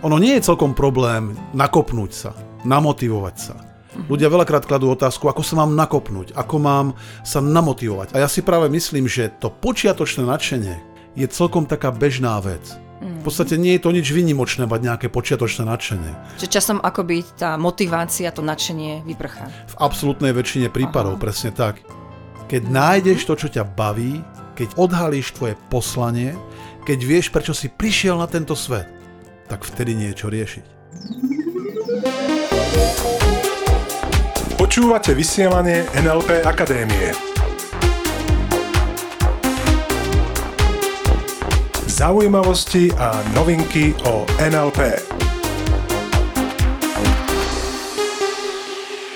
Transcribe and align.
Ono 0.00 0.16
nie 0.16 0.40
je 0.40 0.48
celkom 0.48 0.72
problém 0.72 1.36
nakopnúť 1.52 2.10
sa, 2.16 2.30
namotivovať 2.64 3.36
sa. 3.36 3.54
Ľudia 4.08 4.32
veľakrát 4.32 4.64
kladú 4.64 4.88
otázku, 4.96 5.28
ako 5.28 5.44
sa 5.44 5.60
mám 5.60 5.76
nakopnúť, 5.76 6.32
ako 6.32 6.56
mám 6.56 6.86
sa 7.20 7.44
namotivovať. 7.44 8.16
A 8.16 8.24
ja 8.24 8.28
si 8.30 8.40
práve 8.40 8.72
myslím, 8.72 9.04
že 9.04 9.28
to 9.28 9.52
počiatočné 9.52 10.24
nadšenie 10.24 10.80
je 11.20 11.26
celkom 11.28 11.68
taká 11.68 11.92
bežná 11.92 12.40
vec. 12.40 12.64
V 13.00 13.28
podstate 13.28 13.60
nie 13.60 13.76
je 13.76 13.84
to 13.84 13.92
nič 13.92 14.08
vynimočné 14.08 14.64
mať 14.64 14.80
nejaké 14.80 15.06
počiatočné 15.12 15.68
nadšenie. 15.68 16.40
Že 16.40 16.48
časom 16.48 16.78
akoby 16.80 17.20
tá 17.36 17.60
motivácia, 17.60 18.32
to 18.32 18.40
nadšenie 18.40 19.04
vyprchá. 19.04 19.52
V 19.68 19.76
absolútnej 19.84 20.32
väčšine 20.32 20.72
prípadov, 20.72 21.20
Aha. 21.20 21.22
presne 21.28 21.52
tak. 21.52 21.84
Keď 22.48 22.72
nájdeš 22.72 23.28
to, 23.28 23.36
čo 23.36 23.52
ťa 23.52 23.68
baví, 23.76 24.24
keď 24.56 24.80
odhalíš 24.80 25.36
tvoje 25.36 25.60
poslanie, 25.68 26.36
keď 26.88 26.98
vieš, 27.04 27.28
prečo 27.28 27.52
si 27.52 27.68
prišiel 27.68 28.16
na 28.16 28.24
tento 28.24 28.56
svet, 28.56 28.99
tak 29.50 29.66
vtedy 29.66 29.98
niečo 29.98 30.30
riešiť. 30.30 30.64
Počúvate 34.54 35.10
vysielanie 35.18 35.90
NLP 35.98 36.46
Akadémie. 36.46 37.30
zaujímavosti 42.00 42.88
a 42.96 43.20
novinky 43.36 43.92
o 44.08 44.24
NLP. 44.40 44.80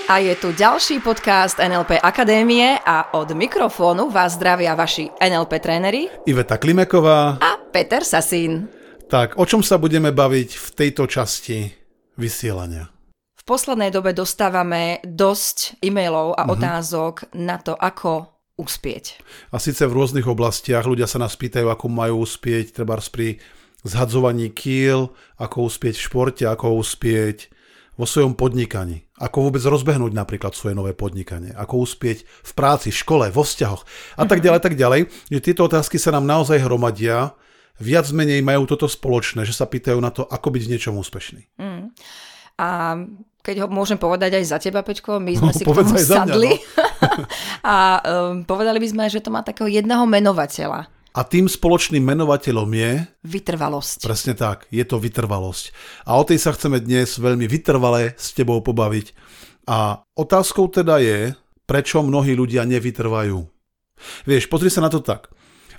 A 0.05 0.21
je 0.21 0.37
tu 0.37 0.53
ďalší 0.53 1.01
podcast 1.01 1.57
NLP 1.57 1.97
Akadémie 1.97 2.77
a 2.85 3.17
od 3.17 3.33
mikrofónu 3.33 4.13
vás 4.13 4.37
zdravia 4.37 4.77
vaši 4.77 5.09
NLP 5.17 5.65
tréneri 5.65 6.13
Iveta 6.29 6.61
Klimeková 6.61 7.41
a 7.41 7.57
Peter 7.73 8.05
Sasín. 8.05 8.69
Tak, 9.05 9.37
o 9.37 9.45
čom 9.45 9.61
sa 9.61 9.77
budeme 9.77 10.17
baviť 10.17 10.51
v 10.57 10.69
tejto 10.73 11.05
časti 11.05 11.69
vysielania? 12.17 12.89
V 13.37 13.43
poslednej 13.45 13.93
dobe 13.93 14.17
dostávame 14.17 15.05
dosť 15.05 15.77
e-mailov 15.85 16.33
a 16.33 16.49
uh-huh. 16.49 16.57
otázok 16.57 17.29
na 17.37 17.61
to, 17.61 17.77
ako 17.77 18.33
uspieť. 18.57 19.21
A 19.53 19.61
síce 19.61 19.85
v 19.85 19.93
rôznych 19.93 20.25
oblastiach 20.25 20.89
ľudia 20.89 21.05
sa 21.05 21.21
nás 21.21 21.37
pýtajú, 21.37 21.69
ako 21.69 21.87
majú 21.93 22.25
uspieť, 22.25 22.81
treba 22.81 22.97
pri 22.97 23.37
zhadzovaní 23.85 24.49
kýl, 24.57 25.13
ako 25.37 25.69
uspieť 25.69 26.01
v 26.01 26.07
športe, 26.09 26.45
ako 26.49 26.81
uspieť 26.81 27.53
vo 28.01 28.09
svojom 28.09 28.35
podnikaní, 28.35 29.05
ako 29.21 29.53
vôbec 29.53 29.63
rozbehnúť 29.63 30.17
napríklad 30.17 30.57
svoje 30.57 30.75
nové 30.75 30.97
podnikanie, 30.97 31.53
ako 31.53 31.85
uspieť 31.85 32.25
v 32.25 32.53
práci, 32.57 32.89
v 32.91 33.01
škole, 33.05 33.27
vo 33.29 33.45
vzťahoch 33.45 33.85
a 34.19 34.25
tak 34.25 34.41
ďalej, 34.41 34.61
tak 34.65 34.75
ďalej. 34.75 35.13
Že 35.29 35.45
tieto 35.45 35.63
otázky 35.69 36.01
sa 36.01 36.11
nám 36.11 36.25
naozaj 36.25 36.65
hromadia, 36.65 37.37
viac 37.81 38.07
menej 38.15 38.41
majú 38.45 38.69
toto 38.69 38.87
spoločné, 38.87 39.43
že 39.43 39.57
sa 39.57 39.67
pýtajú 39.67 39.99
na 39.99 40.15
to, 40.15 40.27
ako 40.27 40.55
byť 40.55 40.63
v 40.67 40.71
niečom 40.75 40.95
úspešný. 40.99 41.43
Mm. 41.59 41.91
A 42.59 42.69
keď 43.45 43.67
ho 43.67 43.69
môžem 43.69 43.99
povedať 44.01 44.41
aj 44.41 44.45
za 44.47 44.59
teba, 44.63 44.81
Peťko, 44.81 45.21
my 45.21 45.33
sme 45.37 45.53
no, 45.53 45.57
si 45.57 45.63
k 45.63 45.69
tomu 45.69 45.97
sadli 46.01 46.55
mňa, 46.57 46.87
no. 47.03 47.25
a 47.75 47.77
um, 48.01 48.47
povedali 48.47 48.79
by 48.81 48.89
sme, 48.89 49.05
že 49.13 49.21
to 49.21 49.29
má 49.29 49.45
takého 49.45 49.69
jedného 49.69 50.07
menovateľa. 50.09 50.89
A 51.15 51.21
tým 51.23 51.47
spoločným 51.47 52.03
menovateľom 52.03 52.67
je... 52.75 52.91
Vytrvalosť. 53.23 54.03
Presne 54.03 54.35
tak, 54.35 54.67
je 54.75 54.83
to 54.83 54.99
vytrvalosť. 54.99 55.71
A 56.11 56.19
o 56.19 56.27
tej 56.27 56.43
sa 56.43 56.51
chceme 56.51 56.83
dnes 56.83 57.21
veľmi 57.23 57.47
vytrvale 57.47 58.19
s 58.19 58.35
tebou 58.35 58.59
pobaviť. 58.59 59.15
A 59.71 60.03
otázkou 60.19 60.67
teda 60.75 60.99
je, 60.99 61.39
prečo 61.71 62.03
mnohí 62.03 62.35
ľudia 62.35 62.67
nevytrvajú. 62.67 63.39
Vieš, 64.27 64.51
pozri 64.51 64.75
sa 64.75 64.83
na 64.83 64.91
to 64.91 64.99
tak. 64.99 65.31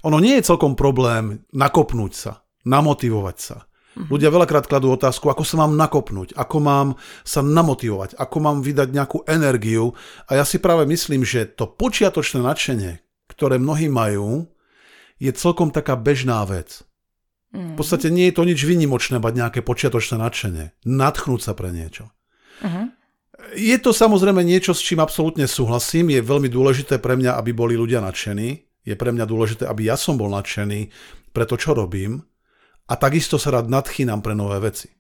Ono 0.05 0.17
nie 0.21 0.37
je 0.37 0.47
celkom 0.53 0.77
problém 0.77 1.41
nakopnúť 1.49 2.13
sa, 2.13 2.33
namotivovať 2.61 3.37
sa. 3.41 3.57
Mm-hmm. 3.65 4.11
Ľudia 4.11 4.29
veľakrát 4.29 4.69
kladú 4.69 4.91
otázku, 4.91 5.31
ako 5.31 5.41
sa 5.47 5.65
mám 5.65 5.73
nakopnúť, 5.79 6.35
ako 6.35 6.57
mám 6.61 6.87
sa 7.23 7.39
namotivovať, 7.41 8.19
ako 8.19 8.37
mám 8.43 8.57
vydať 8.61 8.91
nejakú 8.91 9.23
energiu. 9.25 9.95
A 10.29 10.37
ja 10.37 10.43
si 10.43 10.59
práve 10.59 10.83
myslím, 10.85 11.23
že 11.23 11.47
to 11.47 11.65
počiatočné 11.65 12.43
nadšenie, 12.43 13.01
ktoré 13.31 13.57
mnohí 13.57 13.87
majú, 13.87 14.45
je 15.17 15.31
celkom 15.31 15.71
taká 15.71 15.95
bežná 15.95 16.43
vec. 16.43 16.83
V 17.55 17.79
podstate 17.79 18.11
nie 18.11 18.27
je 18.27 18.35
to 18.35 18.43
nič 18.43 18.67
vynimočné 18.67 19.15
mať 19.23 19.31
nejaké 19.31 19.59
počiatočné 19.63 20.19
nadšenie. 20.19 20.75
Nadchnúť 20.83 21.39
sa 21.39 21.55
pre 21.55 21.71
niečo. 21.71 22.11
Mm-hmm. 22.59 22.85
Je 23.55 23.77
to 23.79 23.95
samozrejme 23.95 24.43
niečo, 24.43 24.75
s 24.75 24.83
čím 24.83 24.99
absolútne 24.99 25.47
súhlasím. 25.47 26.11
Je 26.11 26.19
veľmi 26.19 26.51
dôležité 26.51 26.99
pre 26.99 27.15
mňa, 27.15 27.39
aby 27.39 27.55
boli 27.55 27.79
ľudia 27.79 28.03
nadšení. 28.03 28.64
Je 28.85 28.93
pre 28.93 29.09
mňa 29.09 29.25
dôležité, 29.25 29.63
aby 29.65 29.89
ja 29.89 29.97
som 29.97 30.15
bol 30.15 30.29
nadšený 30.29 30.93
pre 31.33 31.43
to, 31.49 31.57
čo 31.57 31.73
robím 31.73 32.21
a 32.85 32.93
takisto 32.95 33.41
sa 33.41 33.49
rád 33.49 33.67
nadchýnam 33.67 34.21
pre 34.21 34.37
nové 34.37 34.61
veci. 34.61 34.93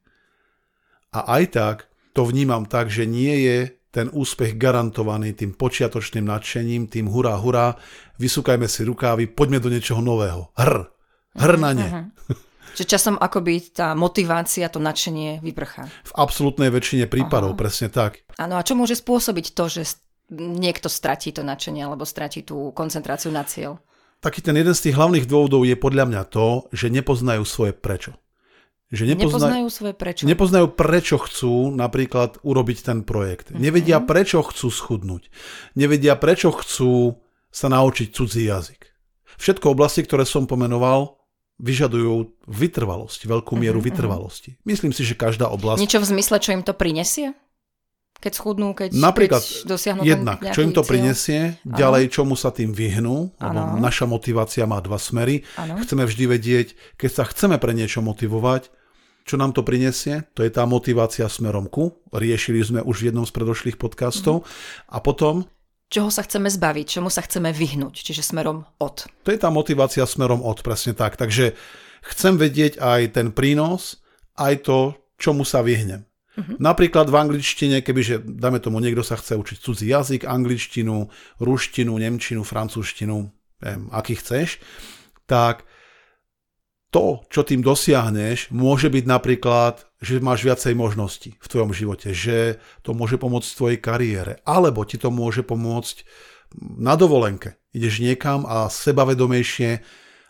A 1.13 1.37
aj 1.39 1.43
tak 1.53 1.77
to 2.17 2.25
vnímam 2.25 2.65
tak, 2.65 2.89
že 2.89 3.05
nie 3.05 3.45
je 3.45 3.57
ten 3.95 4.11
úspech 4.11 4.59
garantovaný 4.59 5.31
tým 5.31 5.55
počiatočným 5.55 6.27
nadšením, 6.27 6.91
tým 6.91 7.07
hurá, 7.07 7.39
hurá, 7.39 7.79
vysúkajme 8.19 8.67
si 8.67 8.83
rukávy, 8.83 9.31
poďme 9.31 9.63
do 9.63 9.71
niečoho 9.71 10.03
nového. 10.03 10.51
Hr. 10.59 10.91
Hr 11.39 11.55
na 11.55 11.71
ne. 11.71 11.87
Uh-huh. 11.87 12.35
Že 12.75 12.83
časom 12.91 13.15
akoby 13.15 13.71
tá 13.71 13.95
motivácia, 13.95 14.67
to 14.67 14.83
nadšenie 14.83 15.39
vyprchá. 15.39 15.87
V 15.87 16.11
absolútnej 16.11 16.67
väčšine 16.75 17.07
prípadov, 17.07 17.55
uh-huh. 17.55 17.63
presne 17.63 17.87
tak. 17.87 18.27
Áno, 18.35 18.59
a 18.59 18.67
čo 18.67 18.75
môže 18.75 18.99
spôsobiť 18.99 19.55
to, 19.55 19.71
že 19.71 19.87
niekto 20.33 20.89
stratí 20.89 21.29
to 21.35 21.45
nadšenie 21.45 21.85
alebo 21.85 22.07
stratí 22.07 22.41
tú 22.41 22.73
koncentráciu 22.73 23.29
na 23.29 23.45
cieľ? 23.45 23.81
taký 24.25 24.41
ten 24.41 24.57
jeden 24.57 24.73
z 24.73 24.89
tých 24.89 24.97
hlavných 24.97 25.29
dôvodov 25.29 25.69
je 25.69 25.77
podľa 25.77 26.09
mňa 26.09 26.21
to, 26.33 26.65
že 26.73 26.89
nepoznajú 26.89 27.45
svoje 27.45 27.77
prečo. 27.77 28.17
Že 28.89 29.13
nepozna... 29.13 29.53
nepoznajú 29.53 29.67
svoje 29.69 29.93
prečo. 29.93 30.23
Nepoznajú 30.25 30.67
prečo 30.73 31.17
chcú 31.21 31.73
napríklad 31.73 32.41
urobiť 32.41 32.77
ten 32.81 32.99
projekt. 33.05 33.53
Mm-hmm. 33.53 33.61
Nevedia 33.61 33.97
prečo 34.01 34.41
chcú 34.41 34.73
schudnúť. 34.73 35.29
Nevedia 35.77 36.17
prečo 36.17 36.49
chcú 36.49 37.21
sa 37.53 37.67
naučiť 37.69 38.07
cudzí 38.13 38.49
jazyk. 38.49 38.81
Všetko 39.37 39.73
oblasti, 39.73 40.01
ktoré 40.01 40.25
som 40.25 40.49
pomenoval, 40.49 41.21
vyžadujú 41.59 42.45
vytrvalosť, 42.49 43.29
veľkú 43.29 43.53
mieru 43.57 43.77
mm-hmm. 43.77 43.89
vytrvalosti. 43.93 44.51
Myslím 44.65 44.93
si, 44.93 45.05
že 45.05 45.17
každá 45.17 45.49
oblasť... 45.53 45.81
Niečo 45.81 46.01
v 46.01 46.09
zmysle, 46.17 46.37
čo 46.41 46.53
im 46.55 46.63
to 46.65 46.73
prinesie? 46.73 47.33
Keď 48.19 48.31
schudnú, 48.33 48.73
keď, 48.73 48.95
Napríklad, 48.95 49.43
keď 49.43 49.69
dosiahnu 49.69 50.01
jednak, 50.01 50.39
čo 50.55 50.65
im 50.65 50.73
to 50.73 50.81
cieľ. 50.81 50.89
prinesie, 50.89 51.39
ano. 51.61 51.77
ďalej, 51.77 52.03
čomu 52.09 52.33
sa 52.33 52.49
tým 52.49 52.73
vyhnú, 52.73 53.35
lebo 53.37 53.77
naša 53.77 54.09
motivácia 54.09 54.65
má 54.65 54.81
dva 54.81 54.97
smery. 54.97 55.45
Ano. 55.59 55.77
Chceme 55.83 56.07
vždy 56.07 56.23
vedieť, 56.25 56.67
keď 56.97 57.11
sa 57.11 57.23
chceme 57.27 57.61
pre 57.61 57.75
niečo 57.75 58.01
motivovať, 58.01 58.73
čo 59.25 59.41
nám 59.41 59.57
to 59.57 59.65
prinesie, 59.65 60.21
to 60.37 60.45
je 60.45 60.53
tá 60.53 60.69
motivácia 60.69 61.25
smerom 61.25 61.65
ku. 61.65 61.97
Riešili 62.13 62.61
sme 62.61 62.79
už 62.85 63.01
v 63.01 63.05
jednom 63.09 63.25
z 63.25 63.33
predošlých 63.33 63.77
podcastov. 63.81 64.41
Mhm. 64.41 64.45
A 64.93 64.97
potom... 65.01 65.33
Čoho 65.85 66.09
sa 66.09 66.25
chceme 66.25 66.49
zbaviť, 66.49 66.97
čomu 66.97 67.13
sa 67.13 67.21
chceme 67.21 67.53
vyhnúť, 67.53 67.93
čiže 68.01 68.25
smerom 68.25 68.65
od. 68.81 69.05
To 69.05 69.29
je 69.29 69.37
tá 69.37 69.53
motivácia 69.53 70.01
smerom 70.05 70.41
od, 70.41 70.65
presne 70.65 70.97
tak. 70.97 71.13
Takže 71.13 71.53
chcem 72.09 72.41
vedieť 72.41 72.81
aj 72.81 73.17
ten 73.17 73.29
prínos, 73.29 74.01
aj 74.33 74.65
to, 74.65 74.97
čomu 75.21 75.45
sa 75.45 75.61
vyhnem. 75.61 76.09
Uh-huh. 76.35 76.59
Napríklad 76.59 77.07
v 77.07 77.15
angličtine, 77.15 77.79
kebyže, 77.79 78.23
dáme 78.23 78.59
tomu, 78.59 78.83
niekto 78.83 79.01
sa 79.01 79.15
chce 79.15 79.39
učiť 79.39 79.57
cudzí 79.63 79.87
jazyk, 79.87 80.27
angličtinu, 80.27 81.07
ruštinu, 81.39 81.95
nemčinu, 81.95 82.43
francúzštinu, 82.43 83.31
neviem, 83.63 83.83
aký 83.95 84.19
chceš, 84.19 84.59
tak 85.23 85.63
to, 86.91 87.27
čo 87.27 87.43
tým 87.43 87.59
dosiahneš, 87.59 88.55
môže 88.55 88.87
byť 88.87 89.03
napríklad, 89.03 89.83
že 89.99 90.23
máš 90.23 90.47
viacej 90.47 90.79
možností 90.79 91.35
v 91.39 91.47
tvojom 91.47 91.75
živote, 91.75 92.15
že 92.15 92.61
to 92.87 92.95
môže 92.95 93.19
pomôcť 93.19 93.47
v 93.51 93.59
tvojej 93.59 93.79
kariére, 93.83 94.33
alebo 94.47 94.87
ti 94.87 94.95
to 94.95 95.11
môže 95.11 95.43
pomôcť 95.43 96.07
na 96.79 96.95
dovolenke. 96.95 97.59
Ideš 97.75 97.99
niekam 97.99 98.47
a 98.47 98.71
sebavedomejšie 98.71 99.83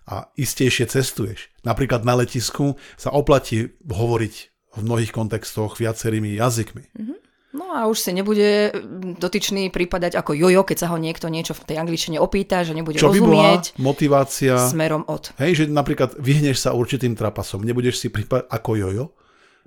a 0.10 0.30
istejšie 0.38 0.90
cestuješ. 0.90 1.54
Napríklad 1.62 2.02
na 2.02 2.18
letisku 2.18 2.78
sa 2.98 3.14
oplatí 3.14 3.74
hovoriť 3.86 4.55
v 4.76 4.82
mnohých 4.84 5.12
kontextoch 5.16 5.80
viacerými 5.80 6.36
jazykmi. 6.36 6.84
Mm-hmm. 6.84 7.18
No 7.56 7.72
a 7.72 7.88
už 7.88 8.04
si 8.04 8.12
nebude 8.12 8.76
dotyčný 9.16 9.72
prípadať 9.72 10.20
ako 10.20 10.36
jojo, 10.36 10.68
keď 10.68 10.78
sa 10.86 10.88
ho 10.92 11.00
niekto 11.00 11.32
niečo 11.32 11.56
v 11.56 11.64
tej 11.64 11.78
angličtine 11.80 12.20
opýta, 12.20 12.68
že 12.68 12.76
nebude 12.76 13.00
Čo 13.00 13.16
rozumieť. 13.16 13.64
By 13.72 13.80
bola 13.80 13.86
motivácia 13.88 14.60
smerom 14.60 15.08
od. 15.08 15.32
Hej, 15.40 15.64
že 15.64 15.66
napríklad 15.72 16.20
vyhneš 16.20 16.68
sa 16.68 16.76
určitým 16.76 17.16
trapasom, 17.16 17.64
nebudeš 17.64 18.04
si 18.04 18.08
prípadať 18.12 18.52
ako 18.52 18.72
jojo, 18.76 19.06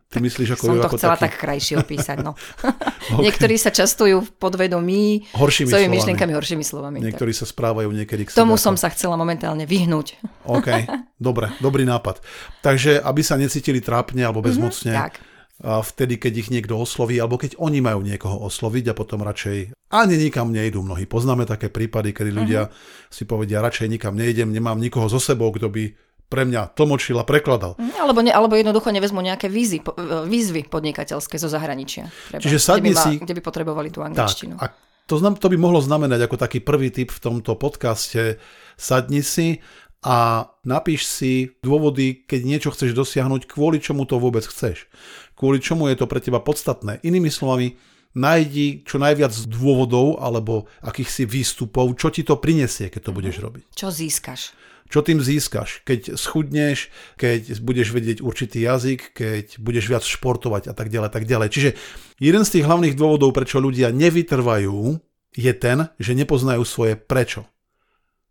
Ty 0.08 0.24
myslíš 0.24 0.56
ako 0.56 0.64
Som 0.64 0.80
to 0.80 0.88
ako 0.88 0.96
chcela 0.96 1.16
taký... 1.20 1.24
tak 1.28 1.32
krajšie 1.36 1.74
opísať, 1.84 2.24
no. 2.24 2.32
okay. 3.12 3.28
Niektorí 3.28 3.60
sa 3.60 3.68
častujú 3.68 4.24
v 4.24 4.30
podvedomí 4.40 5.28
horšími 5.36 5.68
svojimi 5.68 5.84
slovami. 5.84 5.96
myšlienkami, 6.00 6.32
horšími 6.32 6.64
slovami. 6.64 6.96
Niektorí 7.04 7.36
tak. 7.36 7.40
sa 7.44 7.46
správajú 7.46 7.92
niekedy 7.92 8.24
k 8.24 8.32
Tomu 8.32 8.56
som 8.56 8.80
sa 8.80 8.88
chcela 8.88 9.20
momentálne 9.20 9.68
vyhnúť. 9.68 10.16
OK, 10.48 10.88
dobre, 11.20 11.52
dobrý 11.60 11.84
nápad. 11.84 12.24
Takže, 12.64 13.04
aby 13.04 13.20
sa 13.20 13.36
necítili 13.36 13.84
trápne 13.84 14.24
alebo 14.24 14.40
bezmocne, 14.40 14.96
mm-hmm, 14.96 15.04
tak 15.12 15.14
a 15.58 15.82
vtedy, 15.82 16.22
keď 16.22 16.32
ich 16.38 16.48
niekto 16.54 16.78
osloví, 16.78 17.18
alebo 17.18 17.34
keď 17.34 17.58
oni 17.58 17.82
majú 17.82 17.98
niekoho 18.06 18.46
osloviť 18.46 18.94
a 18.94 18.98
potom 18.98 19.26
radšej 19.26 19.74
ani 19.90 20.14
nikam 20.14 20.54
nejdú. 20.54 20.86
Mnohí 20.86 21.02
poznáme 21.10 21.50
také 21.50 21.66
prípady, 21.66 22.14
kedy 22.14 22.30
ľudia 22.30 22.70
uh-huh. 22.70 23.10
si 23.10 23.26
povedia, 23.26 23.58
radšej 23.58 23.90
nikam 23.90 24.14
nejdem, 24.14 24.54
nemám 24.54 24.78
nikoho 24.78 25.10
so 25.10 25.18
sebou, 25.18 25.50
kto 25.50 25.66
by 25.66 25.90
pre 26.28 26.44
mňa 26.44 26.76
tlmočil 26.76 27.16
a 27.16 27.24
prekladal. 27.24 27.74
Mm, 27.80 27.96
alebo, 28.04 28.20
ne, 28.20 28.32
alebo 28.32 28.52
jednoducho 28.52 28.92
nevezmu 28.92 29.24
nejaké 29.24 29.48
výzvy, 29.48 29.80
výzvy 30.28 30.68
podnikateľské 30.68 31.40
zo 31.40 31.48
zahraničia. 31.48 32.12
Treba, 32.28 32.42
Čiže 32.44 32.58
sadni 32.60 32.92
kde 32.92 33.00
si... 33.00 33.12
Ma, 33.16 33.24
kde 33.24 33.34
by 33.34 33.42
potrebovali 33.42 33.88
tú 33.88 34.04
angličtinu. 34.04 34.60
Tak, 34.60 34.62
a 34.62 34.66
to, 35.08 35.16
znam, 35.16 35.40
to 35.40 35.48
by 35.48 35.56
mohlo 35.56 35.80
znamenať 35.80 36.28
ako 36.28 36.36
taký 36.36 36.60
prvý 36.60 36.92
tip 36.92 37.08
v 37.08 37.20
tomto 37.24 37.56
podcaste. 37.56 38.36
Sadni 38.76 39.24
si 39.24 39.64
a 40.04 40.46
napíš 40.62 41.08
si 41.08 41.32
dôvody, 41.64 42.22
keď 42.28 42.40
niečo 42.44 42.70
chceš 42.70 42.92
dosiahnuť, 42.92 43.48
kvôli 43.48 43.80
čomu 43.80 44.04
to 44.04 44.20
vôbec 44.20 44.44
chceš. 44.44 44.86
Kvôli 45.32 45.64
čomu 45.64 45.88
je 45.88 45.96
to 45.96 46.06
pre 46.06 46.20
teba 46.20 46.44
podstatné. 46.44 47.00
Inými 47.02 47.32
slovami, 47.32 47.80
nájdi 48.14 48.84
čo 48.84 49.00
najviac 49.00 49.32
dôvodov 49.48 50.20
alebo 50.20 50.68
akýchsi 50.84 51.24
výstupov, 51.24 51.96
čo 51.96 52.12
ti 52.12 52.22
to 52.22 52.36
prinesie, 52.36 52.92
keď 52.92 53.10
to 53.10 53.16
budeš 53.16 53.40
robiť. 53.40 53.64
Čo 53.74 53.88
získaš? 53.88 54.54
Čo 54.88 55.04
tým 55.04 55.20
získaš? 55.20 55.84
Keď 55.84 56.16
schudneš, 56.16 56.88
keď 57.20 57.60
budeš 57.60 57.92
vedieť 57.92 58.18
určitý 58.24 58.64
jazyk, 58.64 59.12
keď 59.12 59.60
budeš 59.60 59.84
viac 59.92 60.04
športovať 60.04 60.72
a 60.72 60.74
tak 60.74 60.88
ďalej, 60.88 61.12
tak 61.12 61.24
ďalej. 61.28 61.48
Čiže 61.52 61.70
jeden 62.16 62.42
z 62.48 62.52
tých 62.56 62.64
hlavných 62.64 62.96
dôvodov, 62.96 63.36
prečo 63.36 63.60
ľudia 63.60 63.92
nevytrvajú, 63.92 64.96
je 65.36 65.52
ten, 65.52 65.92
že 66.00 66.16
nepoznajú 66.16 66.64
svoje 66.64 66.96
prečo. 66.96 67.44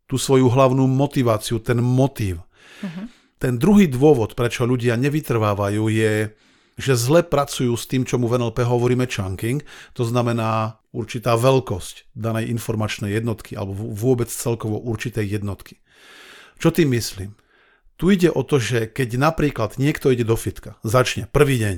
Tú 0.09 0.17
svoju 0.17 0.49
hlavnú 0.49 0.89
motiváciu, 0.89 1.61
ten 1.61 1.77
motív. 1.77 2.41
Uh-huh. 2.81 3.05
Ten 3.37 3.61
druhý 3.61 3.85
dôvod, 3.85 4.33
prečo 4.33 4.65
ľudia 4.65 4.97
nevytrvávajú, 4.97 5.83
je, 5.93 6.33
že 6.77 6.93
zle 6.97 7.21
pracujú 7.21 7.77
s 7.77 7.85
tým, 7.85 8.01
čo 8.01 8.17
mu 8.17 8.25
v 8.25 8.41
NLP 8.41 8.65
hovoríme 8.65 9.05
chunking, 9.05 9.61
to 9.93 10.03
znamená 10.05 10.81
určitá 10.89 11.37
veľkosť 11.37 12.17
danej 12.17 12.49
informačnej 12.49 13.13
jednotky 13.13 13.53
alebo 13.53 13.93
vôbec 13.93 14.29
celkovo 14.33 14.81
určitej 14.81 15.37
jednotky. 15.37 15.77
Čo 16.57 16.73
tým 16.73 16.89
myslím? 16.97 17.37
Tu 17.97 18.13
ide 18.13 18.29
o 18.29 18.41
to, 18.45 18.61
že 18.61 18.89
keď 18.89 19.17
napríklad 19.17 19.77
niekto 19.81 20.13
ide 20.13 20.25
do 20.25 20.37
fitka, 20.37 20.77
začne 20.85 21.29
prvý 21.29 21.57
deň. 21.57 21.77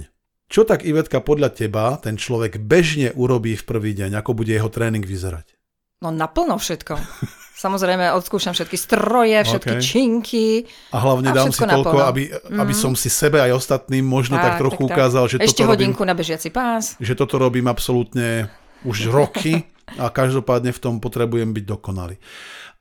Čo 0.50 0.66
tak 0.66 0.81
Ivetka 0.81 1.22
podľa 1.22 1.54
teba 1.54 1.96
ten 2.02 2.18
človek 2.18 2.58
bežne 2.60 3.14
urobí 3.14 3.54
v 3.56 3.64
prvý 3.64 3.94
deň, 3.94 4.20
ako 4.20 4.34
bude 4.34 4.52
jeho 4.52 4.68
tréning 4.68 5.06
vyzerať? 5.06 5.56
No 6.00 6.10
naplno 6.10 6.58
všetko. 6.58 6.96
Samozrejme, 7.64 8.16
odskúšam 8.16 8.56
všetky 8.56 8.80
stroje, 8.80 9.36
všetky 9.44 9.76
okay. 9.76 9.84
činky. 9.84 10.48
A 10.96 11.04
hlavne 11.04 11.28
a 11.28 11.36
dám 11.36 11.52
si 11.52 11.60
toľko, 11.60 11.98
aby, 12.08 12.31
aby 12.56 12.72
mm. 12.72 12.81
som 12.88 12.96
si 12.96 13.12
sebe 13.12 13.44
aj 13.44 13.52
ostatným 13.52 14.08
možno 14.08 14.40
tak, 14.40 14.56
tak 14.56 14.64
trochu 14.64 14.80
tak, 14.80 14.88
tak. 14.88 14.96
ukázal, 14.96 15.24
že 15.28 15.36
Ešte 15.44 15.68
toto 15.68 15.76
hodinku 15.76 16.08
robím, 16.08 16.08
na 16.08 16.16
bežiaci 16.16 16.50
pás. 16.56 16.96
Že 17.04 17.14
toto 17.20 17.36
robím 17.36 17.68
absolútne 17.68 18.48
už 18.88 19.12
roky 19.12 19.68
a 20.00 20.08
každopádne 20.08 20.72
v 20.72 20.80
tom 20.80 21.04
potrebujem 21.04 21.52
byť 21.52 21.66
dokonalý 21.68 22.16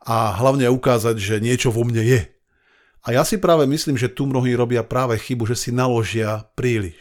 a 0.09 0.33
hlavne 0.41 0.73
ukázať, 0.73 1.21
že 1.21 1.45
niečo 1.45 1.69
vo 1.69 1.85
mne 1.85 2.01
je. 2.01 2.23
A 3.05 3.13
ja 3.13 3.23
si 3.29 3.37
práve 3.37 3.69
myslím, 3.69 4.01
že 4.01 4.09
tu 4.09 4.25
mnohí 4.25 4.57
robia 4.57 4.81
práve 4.81 5.21
chybu, 5.21 5.53
že 5.53 5.57
si 5.57 5.71
naložia 5.71 6.49
príliš. 6.57 6.97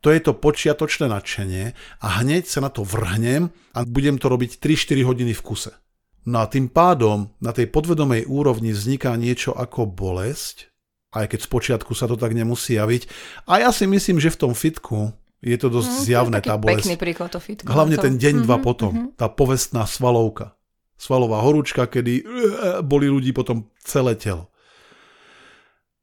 To 0.00 0.14
je 0.14 0.20
to 0.22 0.36
počiatočné 0.36 1.10
nadšenie 1.10 1.74
a 2.00 2.06
hneď 2.22 2.46
sa 2.46 2.62
na 2.62 2.70
to 2.70 2.86
vrhnem 2.86 3.50
a 3.74 3.78
budem 3.82 4.20
to 4.20 4.30
robiť 4.30 4.62
3-4 4.62 5.00
hodiny 5.02 5.32
v 5.34 5.42
kuse. 5.42 5.72
No 6.24 6.40
a 6.40 6.48
tým 6.48 6.72
pádom 6.72 7.34
na 7.42 7.52
tej 7.52 7.68
podvedomej 7.68 8.28
úrovni 8.30 8.72
vzniká 8.72 9.12
niečo 9.16 9.52
ako 9.52 9.88
bolesť, 9.88 10.72
aj 11.12 11.34
keď 11.34 11.40
z 11.40 11.48
počiatku 11.48 11.92
sa 11.96 12.08
to 12.08 12.16
tak 12.16 12.32
nemusí 12.32 12.76
javiť. 12.76 13.08
A 13.48 13.64
ja 13.64 13.70
si 13.72 13.84
myslím, 13.88 14.20
že 14.20 14.32
v 14.32 14.40
tom 14.40 14.52
fitku 14.56 15.12
je 15.44 15.56
to 15.60 15.68
dosť 15.68 15.90
mm, 15.92 16.00
zjavné, 16.04 16.38
tá 16.40 16.56
bolesť. 16.56 16.88
Pekný 16.88 16.96
príklad 16.96 17.28
to 17.32 17.40
fitko. 17.40 17.68
Hlavne 17.68 17.96
to... 18.00 18.04
ten 18.08 18.16
deň, 18.16 18.34
mm-hmm, 18.40 18.48
dva 18.48 18.56
mhm, 18.60 18.64
potom, 18.64 18.92
mm-hmm. 18.92 19.16
tá 19.20 19.26
povestná 19.28 19.84
svalovka 19.84 20.56
svalová 20.98 21.42
horúčka, 21.42 21.86
kedy 21.86 22.14
eh, 22.20 22.24
boli 22.82 23.10
ľudí 23.10 23.34
potom 23.34 23.70
celé 23.82 24.14
telo. 24.18 24.50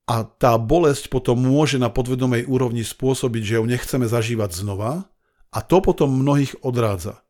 A 0.09 0.27
tá 0.27 0.59
bolesť 0.59 1.07
potom 1.07 1.39
môže 1.39 1.79
na 1.79 1.87
podvedomej 1.87 2.43
úrovni 2.43 2.83
spôsobiť, 2.83 3.43
že 3.45 3.57
ju 3.61 3.63
nechceme 3.63 4.05
zažívať 4.09 4.51
znova 4.51 5.07
a 5.53 5.59
to 5.63 5.79
potom 5.79 6.11
mnohých 6.11 6.59
odrádza. 6.65 7.23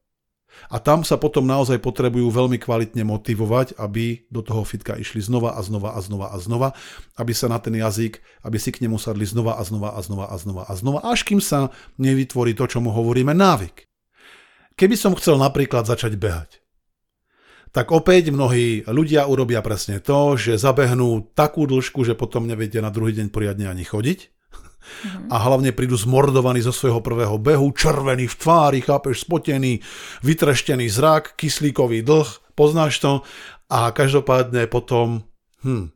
A 0.69 0.77
tam 0.77 1.01
sa 1.01 1.15
potom 1.15 1.47
naozaj 1.47 1.79
potrebujú 1.79 2.27
veľmi 2.27 2.59
kvalitne 2.59 3.07
motivovať, 3.07 3.75
aby 3.79 4.27
do 4.27 4.43
toho 4.43 4.61
fitka 4.67 4.99
išli 4.99 5.23
znova 5.23 5.55
a 5.55 5.61
znova 5.63 5.95
a 5.95 5.99
znova 6.03 6.27
a 6.31 6.37
znova, 6.37 6.69
aby 7.17 7.33
sa 7.33 7.47
na 7.47 7.57
ten 7.57 7.75
jazyk, 7.75 8.19
aby 8.45 8.57
si 8.59 8.69
k 8.69 8.83
nemu 8.85 8.99
sadli 8.99 9.25
znova 9.25 9.57
a 9.57 9.63
znova 9.63 9.95
a 9.95 9.99
znova 10.03 10.25
a 10.29 10.35
znova 10.37 10.63
a 10.67 10.73
znova, 10.75 10.99
až 11.07 11.25
kým 11.25 11.41
sa 11.41 11.71
nevytvorí 11.97 12.53
to, 12.53 12.67
čo 12.67 12.83
mu 12.83 12.91
hovoríme 12.91 13.31
návyk. 13.31 13.89
Keby 14.75 14.95
som 14.95 15.17
chcel 15.17 15.39
napríklad 15.39 15.87
začať 15.87 16.15
behať, 16.19 16.60
tak 17.71 17.95
opäť 17.95 18.35
mnohí 18.35 18.83
ľudia 18.83 19.27
urobia 19.31 19.63
presne 19.63 20.03
to, 20.03 20.35
že 20.35 20.59
zabehnú 20.59 21.31
takú 21.31 21.63
dĺžku, 21.63 22.03
že 22.03 22.19
potom 22.19 22.43
nevedia 22.43 22.83
na 22.83 22.91
druhý 22.91 23.15
deň 23.15 23.31
poriadne 23.31 23.71
ani 23.71 23.87
chodiť. 23.87 24.19
Mm-hmm. 24.27 25.27
A 25.31 25.35
hlavne 25.39 25.71
prídu 25.71 25.95
zmordovaní 25.95 26.59
zo 26.59 26.75
svojho 26.75 26.99
prvého 26.99 27.39
behu, 27.39 27.71
červený 27.71 28.27
v 28.27 28.35
tvári, 28.35 28.79
chápeš, 28.83 29.23
spotený, 29.23 29.79
vytreštený 30.19 30.91
zrak, 30.91 31.39
kyslíkový 31.39 32.03
dlh, 32.03 32.27
poznáš 32.59 32.99
to. 32.99 33.23
A 33.71 33.95
každopádne 33.95 34.67
potom 34.67 35.23
hm, 35.63 35.95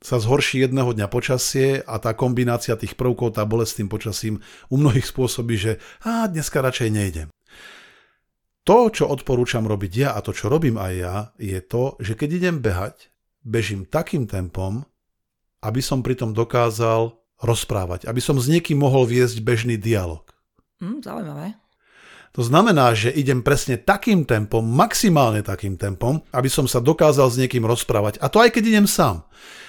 sa 0.00 0.16
zhorší 0.16 0.64
jedného 0.64 0.92
dňa 0.96 1.08
počasie 1.12 1.84
a 1.84 2.00
tá 2.00 2.16
kombinácia 2.16 2.80
tých 2.80 2.96
prvkov, 2.96 3.36
tá 3.36 3.44
bolest 3.44 3.76
s 3.76 3.78
tým 3.84 3.92
počasím 3.92 4.40
u 4.72 4.80
mnohých 4.80 5.04
spôsobí, 5.04 5.56
že 5.60 5.72
a 6.00 6.24
dneska 6.24 6.64
radšej 6.64 6.88
nejdem. 6.88 7.28
To, 8.64 8.88
čo 8.88 9.04
odporúčam 9.12 9.68
robiť 9.68 9.92
ja 9.92 10.08
a 10.16 10.24
to, 10.24 10.32
čo 10.32 10.48
robím 10.48 10.80
aj 10.80 10.92
ja, 10.96 11.16
je 11.36 11.60
to, 11.60 12.00
že 12.00 12.16
keď 12.16 12.28
idem 12.40 12.56
behať, 12.64 13.12
bežím 13.44 13.84
takým 13.84 14.24
tempom, 14.24 14.88
aby 15.60 15.80
som 15.84 16.00
pritom 16.00 16.32
dokázal 16.32 17.12
rozprávať, 17.44 18.08
aby 18.08 18.20
som 18.24 18.40
s 18.40 18.48
niekým 18.48 18.80
mohol 18.80 19.04
viesť 19.04 19.44
bežný 19.44 19.76
dialog. 19.76 20.24
Mm, 20.80 21.04
zaujímavé. 21.04 21.60
To 22.34 22.42
znamená, 22.42 22.96
že 22.98 23.14
idem 23.14 23.46
presne 23.46 23.78
takým 23.78 24.26
tempom, 24.26 24.64
maximálne 24.64 25.44
takým 25.44 25.78
tempom, 25.78 26.24
aby 26.34 26.50
som 26.50 26.66
sa 26.66 26.82
dokázal 26.82 27.30
s 27.30 27.38
niekým 27.38 27.62
rozprávať. 27.62 28.18
A 28.18 28.26
to 28.26 28.42
aj 28.42 28.58
keď 28.58 28.74
idem 28.74 28.86
sám. 28.90 29.22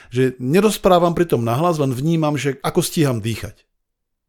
Že 0.10 0.40
nerozprávam 0.42 1.14
pritom 1.14 1.46
nahlas, 1.46 1.78
len 1.78 1.94
vnímam, 1.94 2.34
že 2.40 2.58
ako 2.66 2.82
stíham 2.82 3.22
dýchať. 3.22 3.70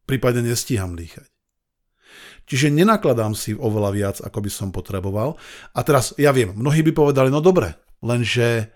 Prípadne 0.05 0.45
nestíham 0.45 0.93
dýchať. 0.93 1.36
Čiže 2.47 2.71
nenakladám 2.71 3.35
si 3.35 3.51
oveľa 3.51 3.91
viac, 3.91 4.17
ako 4.23 4.39
by 4.39 4.51
som 4.51 4.71
potreboval. 4.71 5.35
A 5.75 5.83
teraz, 5.83 6.15
ja 6.15 6.31
viem, 6.31 6.55
mnohí 6.55 6.79
by 6.79 6.95
povedali, 6.95 7.27
no 7.27 7.43
dobre, 7.43 7.75
lenže 7.99 8.71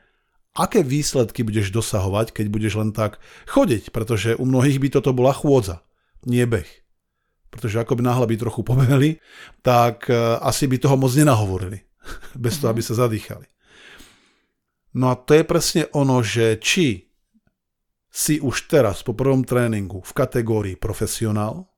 aké 0.51 0.83
výsledky 0.83 1.47
budeš 1.47 1.71
dosahovať, 1.71 2.35
keď 2.35 2.45
budeš 2.51 2.73
len 2.75 2.91
tak 2.91 3.23
chodiť, 3.47 3.95
pretože 3.95 4.35
u 4.35 4.43
mnohých 4.43 4.83
by 4.83 4.87
toto 4.91 5.15
bola 5.15 5.31
chôdza, 5.31 5.87
nie 6.27 6.43
beh. 6.43 6.67
Pretože 7.51 7.79
ako 7.79 7.99
by 7.99 8.03
náhle 8.03 8.27
by 8.27 8.35
trochu 8.35 8.61
pobehli, 8.63 9.19
tak 9.63 10.11
e, 10.11 10.15
asi 10.39 10.67
by 10.67 10.75
toho 10.75 10.99
moc 10.99 11.11
nenahovorili, 11.15 11.79
bez 12.43 12.59
toho, 12.59 12.75
aby 12.75 12.83
sa 12.83 12.95
zadýchali. 12.95 13.47
No 14.99 15.11
a 15.11 15.15
to 15.15 15.31
je 15.31 15.47
presne 15.47 15.87
ono, 15.95 16.19
že 16.19 16.59
či 16.59 17.07
si 18.11 18.43
už 18.43 18.67
teraz 18.67 19.07
po 19.07 19.15
prvom 19.15 19.47
tréningu 19.47 20.03
v 20.03 20.11
kategórii 20.11 20.75
profesionál, 20.75 21.70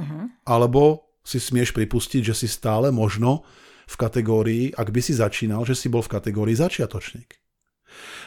Uh-huh. 0.00 0.32
Alebo 0.48 1.12
si 1.20 1.36
smieš 1.36 1.76
pripustiť, 1.76 2.32
že 2.32 2.34
si 2.34 2.48
stále 2.48 2.88
možno 2.88 3.44
v 3.84 3.94
kategórii, 4.00 4.64
ak 4.72 4.88
by 4.88 5.00
si 5.04 5.12
začínal, 5.12 5.68
že 5.68 5.76
si 5.76 5.92
bol 5.92 6.00
v 6.00 6.12
kategórii 6.16 6.56
začiatočník. 6.56 7.36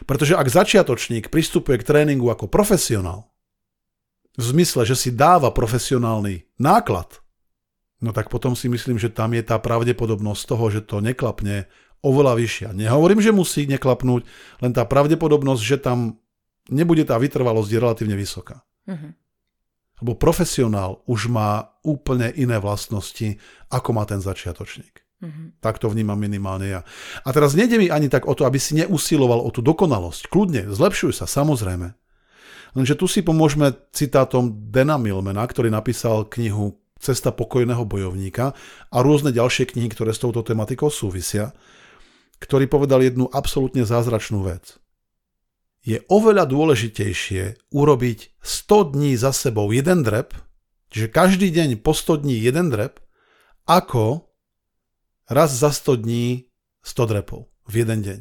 Pretože 0.03 0.35
ak 0.35 0.47
začiatočník 0.51 1.31
pristupuje 1.31 1.79
k 1.79 1.87
tréningu 1.87 2.27
ako 2.29 2.51
profesionál, 2.51 3.31
v 4.33 4.43
zmysle, 4.43 4.83
že 4.83 4.97
si 4.97 5.09
dáva 5.13 5.53
profesionálny 5.53 6.49
náklad, 6.57 7.21
no 8.01 8.11
tak 8.11 8.33
potom 8.33 8.57
si 8.57 8.65
myslím, 8.65 8.97
že 8.97 9.13
tam 9.13 9.31
je 9.37 9.45
tá 9.45 9.61
pravdepodobnosť 9.61 10.41
toho, 10.49 10.65
že 10.73 10.81
to 10.81 10.99
neklapne 10.99 11.69
oveľa 12.03 12.35
vyššia. 12.35 12.69
Nehovorím, 12.75 13.23
že 13.23 13.31
musí 13.31 13.63
neklapnúť, 13.69 14.27
len 14.59 14.71
tá 14.75 14.83
pravdepodobnosť, 14.83 15.61
že 15.63 15.77
tam 15.79 16.19
nebude 16.67 17.07
tá 17.07 17.15
vytrvalosť 17.15 17.69
je 17.71 17.79
relatívne 17.79 18.15
vysoká. 18.17 18.65
Uh-huh. 18.89 19.15
Lebo 20.03 20.19
profesionál 20.19 20.99
už 21.07 21.31
má 21.31 21.79
úplne 21.79 22.27
iné 22.35 22.59
vlastnosti, 22.59 23.39
ako 23.71 23.89
má 23.95 24.03
ten 24.03 24.19
začiatočník. 24.19 24.99
Mm-hmm. 25.23 25.63
Tak 25.63 25.79
to 25.79 25.87
vnímam 25.87 26.19
minimálne 26.19 26.67
ja. 26.67 26.83
A 27.23 27.31
teraz 27.31 27.55
nejde 27.55 27.79
mi 27.79 27.87
ani 27.87 28.11
tak 28.11 28.27
o 28.27 28.35
to, 28.35 28.43
aby 28.43 28.59
si 28.59 28.75
neusiloval 28.75 29.39
o 29.39 29.47
tú 29.47 29.63
dokonalosť. 29.63 30.27
Kľudne, 30.27 30.67
zlepšuj 30.67 31.15
sa, 31.15 31.23
samozrejme. 31.23 31.95
Lenže 32.75 32.99
tu 32.99 33.07
si 33.07 33.23
pomôžeme 33.23 33.71
citátom 33.95 34.51
Dena 34.67 34.99
Milmana, 34.99 35.47
ktorý 35.47 35.71
napísal 35.71 36.27
knihu 36.27 36.75
Cesta 36.99 37.31
pokojného 37.31 37.87
bojovníka 37.87 38.51
a 38.91 38.97
rôzne 38.99 39.31
ďalšie 39.31 39.71
knihy, 39.71 39.87
ktoré 39.87 40.11
s 40.11 40.19
touto 40.19 40.43
tematikou 40.43 40.91
súvisia, 40.91 41.55
ktorý 42.43 42.67
povedal 42.67 42.99
jednu 42.99 43.31
absolútne 43.31 43.87
zázračnú 43.87 44.43
vec 44.43 44.82
je 45.83 45.99
oveľa 46.07 46.47
dôležitejšie 46.47 47.71
urobiť 47.75 48.39
100 48.39 48.95
dní 48.95 49.11
za 49.19 49.35
sebou 49.35 49.67
jeden 49.75 50.01
drep, 50.01 50.31
čiže 50.89 51.11
každý 51.11 51.51
deň 51.51 51.83
po 51.83 51.91
100 51.91 52.23
dní 52.23 52.39
jeden 52.39 52.71
drep, 52.71 53.03
ako 53.67 54.31
raz 55.27 55.51
za 55.51 55.75
100 55.75 56.03
dní 56.07 56.47
100 56.83 57.11
drepov 57.11 57.51
v 57.67 57.83
jeden 57.83 57.99
deň. 58.03 58.19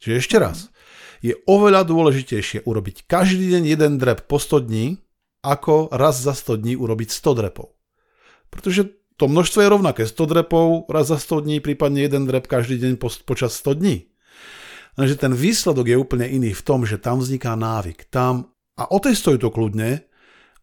Čiže 0.00 0.14
ešte 0.16 0.36
raz. 0.40 0.72
je 1.20 1.36
oveľa 1.44 1.84
dôležitejšie 1.84 2.64
urobiť 2.64 3.04
každý 3.04 3.52
deň 3.52 3.62
jeden 3.68 3.92
drep 4.00 4.24
po 4.24 4.40
100 4.40 4.64
dní, 4.64 4.86
ako 5.44 5.92
raz 5.92 6.16
za 6.20 6.32
100 6.32 6.64
dní 6.64 6.74
urobiť 6.76 7.08
100 7.12 7.40
drepov. 7.44 7.76
Pretože 8.48 8.88
to 9.20 9.28
množstvo 9.28 9.60
je 9.60 9.68
rovnaké. 9.68 10.02
100 10.08 10.32
drepov 10.32 10.88
raz 10.88 11.12
za 11.12 11.20
100 11.20 11.44
dní, 11.44 11.56
prípadne 11.60 12.00
jeden 12.00 12.24
drep 12.24 12.48
každý 12.48 12.80
deň 12.80 12.96
po, 12.96 13.12
počas 13.28 13.52
100 13.60 13.76
dní. 13.76 14.08
Lenže 15.00 15.16
ten 15.16 15.32
výsledok 15.32 15.88
je 15.88 15.96
úplne 15.96 16.28
iný 16.28 16.52
v 16.52 16.60
tom, 16.60 16.84
že 16.84 17.00
tam 17.00 17.24
vzniká 17.24 17.56
návyk. 17.56 18.12
Tam, 18.12 18.52
a 18.76 18.84
otestuj 18.92 19.40
to 19.40 19.48
kľudne, 19.48 20.04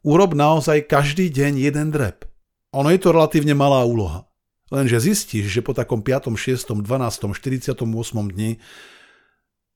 urob 0.06 0.38
naozaj 0.38 0.86
každý 0.86 1.34
deň 1.34 1.58
jeden 1.58 1.89
drep. 1.89 2.29
Ono 2.77 2.94
je 2.94 3.01
to 3.01 3.17
relatívne 3.17 3.58
malá 3.58 3.82
úloha. 3.82 4.29
Lenže 4.70 5.01
zistíš, 5.01 5.50
že 5.50 5.65
po 5.65 5.74
takom 5.74 6.06
5., 6.06 6.38
6., 6.38 6.86
12., 6.86 6.86
48. 6.86 7.74
dni 8.13 8.62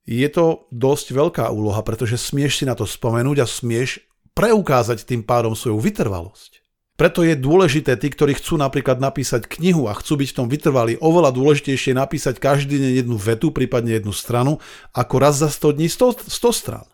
je 0.06 0.30
to 0.30 0.70
dosť 0.70 1.08
veľká 1.10 1.46
úloha, 1.50 1.82
pretože 1.82 2.22
smieš 2.22 2.62
si 2.62 2.64
na 2.70 2.78
to 2.78 2.86
spomenúť 2.86 3.42
a 3.42 3.50
smieš 3.50 4.06
preukázať 4.38 5.10
tým 5.10 5.26
pádom 5.26 5.58
svoju 5.58 5.82
vytrvalosť. 5.82 6.61
Preto 7.02 7.26
je 7.26 7.34
dôležité, 7.34 7.98
tí, 7.98 8.14
ktorí 8.14 8.38
chcú 8.38 8.62
napríklad 8.62 9.02
napísať 9.02 9.50
knihu 9.50 9.90
a 9.90 9.98
chcú 9.98 10.22
byť 10.22 10.30
v 10.30 10.38
tom 10.38 10.46
vytrvalí, 10.46 11.02
oveľa 11.02 11.34
dôležitejšie 11.34 11.98
napísať 11.98 12.38
každý 12.38 12.78
deň 12.78 12.92
jednu 13.02 13.18
vetu, 13.18 13.50
prípadne 13.50 13.98
jednu 13.98 14.14
stranu, 14.14 14.62
ako 14.94 15.16
raz 15.18 15.42
za 15.42 15.50
100 15.50 15.82
dní 15.82 15.90
100, 15.90 16.30
100 16.30 16.54
strán. 16.54 16.86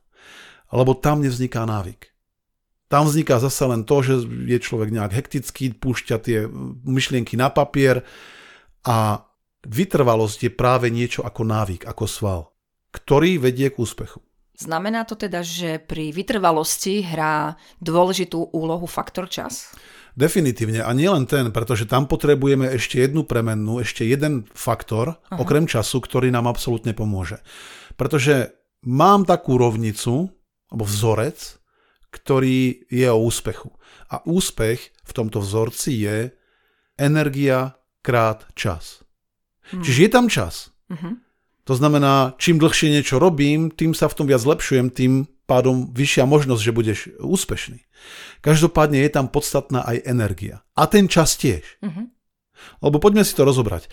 Lebo 0.71 0.95
tam 0.95 1.19
nevzniká 1.19 1.67
návyk. 1.67 2.07
Tam 2.87 3.03
vzniká 3.03 3.35
zase 3.43 3.59
len 3.67 3.83
to, 3.83 3.99
že 3.99 4.23
je 4.47 4.55
človek 4.63 4.95
nejak 4.95 5.11
hektický, 5.11 5.75
púšťa 5.75 6.15
tie 6.23 6.47
myšlienky 6.87 7.35
na 7.35 7.51
papier 7.51 8.07
a 8.87 9.27
vytrvalosť 9.67 10.47
je 10.47 10.51
práve 10.55 10.87
niečo 10.87 11.27
ako 11.27 11.43
návyk, 11.43 11.83
ako 11.83 12.07
sval, 12.07 12.41
ktorý 12.95 13.43
vedie 13.43 13.67
k 13.67 13.83
úspechu. 13.83 14.23
Znamená 14.57 15.05
to 15.05 15.13
teda, 15.13 15.45
že 15.45 15.77
pri 15.77 16.09
vytrvalosti 16.09 17.05
hrá 17.05 17.61
dôležitú 17.77 18.49
úlohu 18.57 18.89
faktor 18.89 19.29
čas? 19.29 19.69
Definitívne. 20.17 20.81
A 20.81 20.89
nielen 20.97 21.29
ten, 21.29 21.53
pretože 21.53 21.85
tam 21.85 22.09
potrebujeme 22.09 22.73
ešte 22.73 22.97
jednu 22.97 23.21
premennú, 23.21 23.77
ešte 23.77 24.01
jeden 24.01 24.49
faktor, 24.49 25.21
Aha. 25.29 25.37
okrem 25.37 25.69
času, 25.69 26.01
ktorý 26.01 26.33
nám 26.33 26.49
absolútne 26.49 26.97
pomôže. 26.97 27.37
Pretože 28.01 28.57
mám 28.81 29.29
takú 29.29 29.61
rovnicu, 29.61 30.33
alebo 30.73 30.85
vzorec, 30.89 31.61
ktorý 32.09 32.89
je 32.89 33.07
o 33.13 33.21
úspechu. 33.21 33.69
A 34.09 34.25
úspech 34.25 34.89
v 35.05 35.11
tomto 35.13 35.37
vzorci 35.37 36.01
je 36.01 36.17
energia 36.97 37.77
krát 38.01 38.49
čas. 38.57 39.05
Hmm. 39.69 39.85
Čiže 39.85 39.99
je 40.01 40.11
tam 40.11 40.25
čas. 40.33 40.73
Uh-huh. 40.89 41.19
To 41.67 41.75
znamená, 41.75 42.39
čím 42.39 42.63
dlhšie 42.63 42.95
niečo 42.95 43.19
robím, 43.19 43.67
tým 43.67 43.91
sa 43.91 44.07
v 44.07 44.15
tom 44.15 44.25
viac 44.31 44.39
zlepšujem, 44.39 44.87
tým 44.87 45.27
pádom 45.43 45.91
vyššia 45.91 46.23
možnosť, 46.23 46.61
že 46.63 46.75
budeš 46.75 46.99
úspešný. 47.19 47.83
Každopádne 48.39 49.03
je 49.03 49.11
tam 49.11 49.27
podstatná 49.27 49.83
aj 49.83 50.07
energia. 50.07 50.63
A 50.79 50.87
ten 50.87 51.11
čas 51.11 51.35
tiež. 51.35 51.63
Uh-huh. 51.83 52.07
Lebo 52.79 53.03
poďme 53.03 53.27
si 53.27 53.35
to 53.35 53.43
rozobrať. 53.43 53.91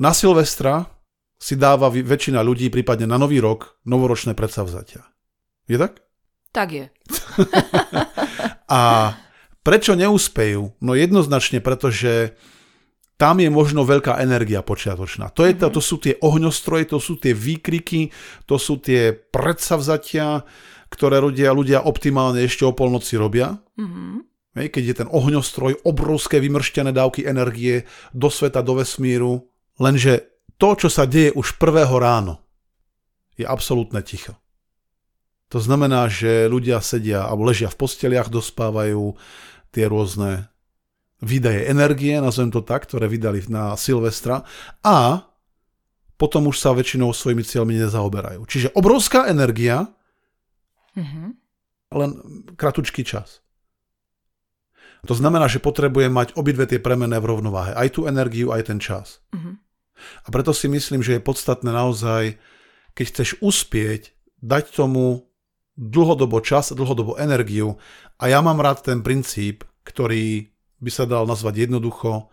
Na 0.00 0.12
Silvestra 0.16 0.88
si 1.36 1.60
dáva 1.60 1.92
väčšina 1.92 2.40
ľudí, 2.40 2.72
prípadne 2.72 3.04
na 3.04 3.20
Nový 3.20 3.38
rok, 3.38 3.78
novoročné 3.84 4.32
predsavzatia. 4.32 5.04
Je 5.68 5.76
tak? 5.76 6.00
Tak 6.56 6.68
je. 6.72 6.86
a 8.80 8.80
prečo 9.60 9.92
neúspejú? 9.92 10.72
No 10.80 10.96
jednoznačne, 10.96 11.60
pretože 11.60 12.32
tam 13.18 13.42
je 13.42 13.50
možno 13.50 13.82
veľká 13.82 14.22
energia 14.22 14.62
počiatočná. 14.62 15.34
To, 15.34 15.42
je, 15.42 15.58
mm-hmm. 15.58 15.74
to 15.74 15.80
sú 15.82 15.98
tie 15.98 16.14
ohňostroje, 16.22 16.94
to 16.94 17.02
sú 17.02 17.18
tie 17.18 17.34
výkriky, 17.34 18.14
to 18.46 18.56
sú 18.62 18.78
tie 18.78 19.10
predsavzatia, 19.10 20.46
ktoré 20.88 21.18
ľudia, 21.18 21.50
ľudia 21.50 21.82
optimálne 21.82 22.38
ešte 22.46 22.62
o 22.62 22.72
polnoci 22.72 23.18
robia. 23.18 23.58
Mm-hmm. 23.74 24.14
Keď 24.58 24.84
je 24.86 24.96
ten 25.04 25.10
ohňostroj, 25.10 25.86
obrovské 25.86 26.42
vymrštené 26.42 26.90
dávky 26.94 27.26
energie 27.26 27.86
do 28.10 28.26
sveta, 28.26 28.62
do 28.62 28.78
vesmíru. 28.78 29.50
Lenže 29.78 30.34
to, 30.58 30.74
čo 30.74 30.88
sa 30.90 31.06
deje 31.06 31.30
už 31.34 31.62
prvého 31.62 31.94
ráno, 31.98 32.42
je 33.38 33.46
absolútne 33.46 34.02
ticho. 34.02 34.34
To 35.54 35.62
znamená, 35.62 36.10
že 36.10 36.50
ľudia 36.50 36.82
sedia 36.82 37.26
alebo 37.26 37.46
ležia 37.46 37.70
v 37.70 37.78
posteliach, 37.78 38.34
dospávajú 38.34 39.14
tie 39.70 39.86
rôzne 39.86 40.50
výdaje 41.18 41.66
energie, 41.66 42.18
nazvem 42.22 42.50
to 42.54 42.62
tak, 42.62 42.86
ktoré 42.86 43.10
vydali 43.10 43.42
na 43.50 43.74
Silvestra 43.74 44.46
a 44.86 45.26
potom 46.18 46.50
už 46.50 46.58
sa 46.58 46.74
väčšinou 46.74 47.14
svojimi 47.14 47.46
cieľmi 47.46 47.78
nezaoberajú. 47.78 48.42
Čiže 48.46 48.74
obrovská 48.74 49.30
energia, 49.30 49.86
mm-hmm. 50.98 51.28
len 51.94 52.10
kratučký 52.58 53.06
čas. 53.06 53.42
To 55.06 55.14
znamená, 55.14 55.46
že 55.46 55.62
potrebujem 55.62 56.10
mať 56.10 56.34
obidve 56.34 56.66
tie 56.66 56.82
premené 56.82 57.22
v 57.22 57.30
rovnováhe. 57.30 57.70
Aj 57.70 57.86
tú 57.86 58.10
energiu, 58.10 58.50
aj 58.50 58.66
ten 58.66 58.82
čas. 58.82 59.22
Mm-hmm. 59.30 59.54
A 60.26 60.28
preto 60.34 60.50
si 60.50 60.66
myslím, 60.66 61.06
že 61.06 61.18
je 61.18 61.22
podstatné 61.22 61.70
naozaj, 61.70 62.34
keď 62.98 63.04
chceš 63.14 63.38
uspieť, 63.38 64.10
dať 64.42 64.74
tomu 64.74 65.30
dlhodobo 65.78 66.42
čas, 66.42 66.74
dlhodobo 66.74 67.14
energiu. 67.14 67.78
A 68.18 68.26
ja 68.26 68.42
mám 68.42 68.58
rád 68.58 68.82
ten 68.82 69.06
princíp, 69.06 69.62
ktorý 69.86 70.50
by 70.78 70.90
sa 70.90 71.04
dal 71.04 71.24
nazvať 71.26 71.68
jednoducho 71.68 72.30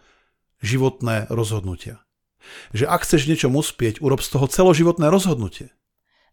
životné 0.62 1.28
rozhodnutia. 1.30 2.02
Že 2.78 2.86
ak 2.88 3.02
chceš 3.04 3.26
niečom 3.26 3.58
uspieť, 3.58 4.00
urob 4.06 4.22
z 4.22 4.30
toho 4.38 4.46
celoživotné 4.46 5.10
rozhodnutie. 5.10 5.74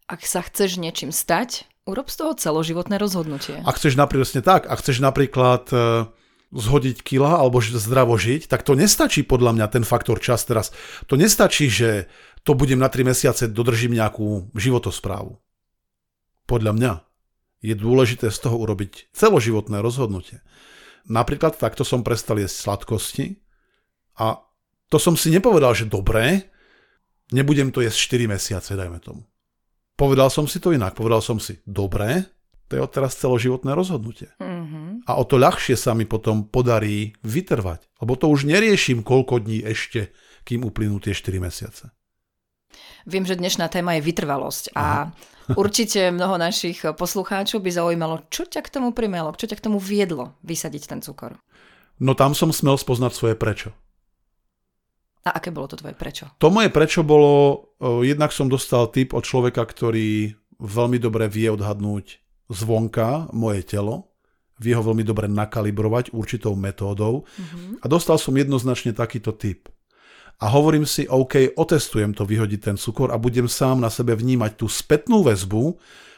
Ak 0.05 0.21
sa 0.23 0.45
chceš 0.45 0.77
niečím 0.77 1.09
stať, 1.09 1.65
urob 1.89 2.07
z 2.07 2.21
toho 2.21 2.33
celoživotné 2.37 3.01
rozhodnutie. 3.01 3.59
Ak 3.65 3.81
chceš 3.81 3.97
napríklad 3.97 4.29
tak, 4.45 4.69
ak 4.69 4.77
chceš 4.83 5.01
napríklad 5.01 5.63
e, 5.73 5.77
zhodiť 6.53 7.01
kila 7.01 7.41
alebo 7.41 7.63
zdravo 7.63 8.13
žiť, 8.13 8.45
tak 8.45 8.61
to 8.61 8.77
nestačí 8.77 9.25
podľa 9.25 9.57
mňa 9.57 9.67
ten 9.73 9.83
faktor 9.83 10.21
čas 10.21 10.45
teraz. 10.45 10.69
To 11.09 11.17
nestačí, 11.17 11.65
že 11.65 12.05
to 12.45 12.53
budem 12.53 12.77
na 12.77 12.93
3 12.93 13.09
mesiace, 13.09 13.49
dodržím 13.49 13.97
nejakú 13.97 14.53
životosprávu 14.53 15.43
podľa 16.45 16.71
mňa 16.75 16.93
je 17.63 17.73
dôležité 17.79 18.27
z 18.27 18.37
toho 18.43 18.59
urobiť 18.59 19.15
celoživotné 19.15 19.79
rozhodnutie. 19.79 20.43
Napríklad 21.09 21.59
takto 21.59 21.83
som 21.83 22.05
prestal 22.05 22.39
jesť 22.39 22.69
sladkosti 22.69 23.35
a 24.19 24.39
to 24.87 24.97
som 25.01 25.17
si 25.17 25.33
nepovedal, 25.33 25.73
že 25.73 25.89
dobré, 25.89 26.53
nebudem 27.33 27.73
to 27.73 27.81
jesť 27.81 28.13
4 28.13 28.33
mesiace, 28.37 28.71
dajme 28.77 29.01
tomu. 29.01 29.25
Povedal 29.97 30.29
som 30.29 30.45
si 30.45 30.61
to 30.61 30.71
inak, 30.71 30.93
povedal 30.93 31.19
som 31.19 31.41
si, 31.41 31.59
dobré, 31.65 32.25
to 32.69 32.79
je 32.79 32.81
odteraz 32.81 33.13
celoživotné 33.19 33.73
rozhodnutie. 33.77 34.33
Mm-hmm. 34.41 35.05
A 35.05 35.11
o 35.19 35.23
to 35.27 35.37
ľahšie 35.37 35.77
sa 35.77 35.93
mi 35.93 36.09
potom 36.09 36.47
podarí 36.47 37.13
vytrvať, 37.21 37.85
lebo 38.01 38.17
to 38.17 38.31
už 38.31 38.49
neriešim 38.49 39.05
koľko 39.05 39.43
dní 39.43 39.61
ešte, 39.61 40.09
kým 40.47 40.65
uplynú 40.65 40.97
tie 40.97 41.13
4 41.13 41.37
mesiace. 41.37 41.93
Viem, 43.03 43.27
že 43.27 43.35
dnešná 43.35 43.67
téma 43.67 43.99
je 43.99 44.05
vytrvalosť 44.07 44.71
a 44.75 45.11
určite 45.61 46.11
mnoho 46.11 46.39
našich 46.39 46.79
poslucháčov 46.95 47.59
by 47.59 47.71
zaujímalo, 47.71 48.23
čo 48.31 48.47
ťa 48.47 48.63
k 48.63 48.71
tomu 48.79 48.95
primelo, 48.95 49.35
čo 49.35 49.47
ťa 49.47 49.59
k 49.59 49.65
tomu 49.67 49.77
viedlo 49.79 50.39
vysadiť 50.47 50.83
ten 50.87 50.99
cukor. 51.03 51.35
No 51.99 52.15
tam 52.15 52.31
som 52.31 52.49
smel 52.55 52.79
spoznať 52.79 53.11
svoje 53.11 53.35
prečo. 53.35 53.75
A 55.23 55.39
aké 55.39 55.55
bolo 55.55 55.71
to 55.71 55.79
tvoje 55.79 55.95
prečo? 55.95 56.27
To 56.43 56.51
moje 56.51 56.67
prečo 56.67 56.99
bolo, 56.99 57.63
jednak 58.03 58.35
som 58.35 58.51
dostal 58.51 58.91
tip 58.91 59.15
od 59.15 59.23
človeka, 59.23 59.63
ktorý 59.63 60.35
veľmi 60.59 60.99
dobre 60.99 61.31
vie 61.31 61.47
odhadnúť 61.47 62.19
zvonka 62.51 63.31
moje 63.31 63.63
telo, 63.63 64.11
vie 64.59 64.75
ho 64.75 64.83
veľmi 64.83 65.03
dobre 65.07 65.31
nakalibrovať 65.31 66.11
určitou 66.11 66.53
metódou 66.59 67.23
mm-hmm. 67.23 67.83
a 67.83 67.85
dostal 67.87 68.19
som 68.19 68.35
jednoznačne 68.35 68.91
takýto 68.91 69.31
typ 69.33 69.72
a 70.41 70.45
hovorím 70.49 70.83
si, 70.83 71.05
OK, 71.07 71.55
otestujem 71.55 72.11
to 72.11 72.25
vyhodiť 72.25 72.59
ten 72.73 72.77
cukor 72.77 73.13
a 73.13 73.21
budem 73.21 73.45
sám 73.45 73.79
na 73.79 73.87
sebe 73.87 74.17
vnímať 74.17 74.59
tú 74.59 74.65
spätnú 74.67 75.23
väzbu, 75.23 75.77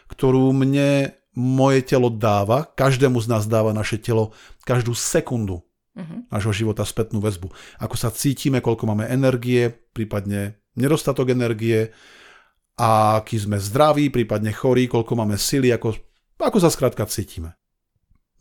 ktorú 0.09 0.55
mne 0.55 1.13
moje 1.35 1.83
telo 1.83 2.07
dáva, 2.07 2.63
každému 2.63 3.19
z 3.19 3.27
nás 3.27 3.43
dáva 3.43 3.75
naše 3.75 3.99
telo 3.99 4.31
každú 4.63 4.95
sekundu 4.95 5.59
uh-huh. 5.93 6.23
nášho 6.31 6.55
života 6.55 6.87
spätnú 6.87 7.19
väzbu. 7.19 7.51
Ako 7.83 7.95
sa 7.99 8.07
cítime, 8.09 8.63
koľko 8.63 8.87
máme 8.87 9.05
energie, 9.11 9.67
prípadne 9.91 10.57
nedostatok 10.79 11.35
energie, 11.35 11.91
a 12.75 13.23
aký 13.23 13.39
sme 13.39 13.55
zdraví, 13.55 14.11
prípadne 14.11 14.51
chorí, 14.51 14.91
koľko 14.91 15.15
máme 15.15 15.39
sily, 15.39 15.71
ako, 15.71 15.95
ako 16.35 16.59
sa 16.59 16.67
skrátka 16.67 17.07
cítime. 17.07 17.55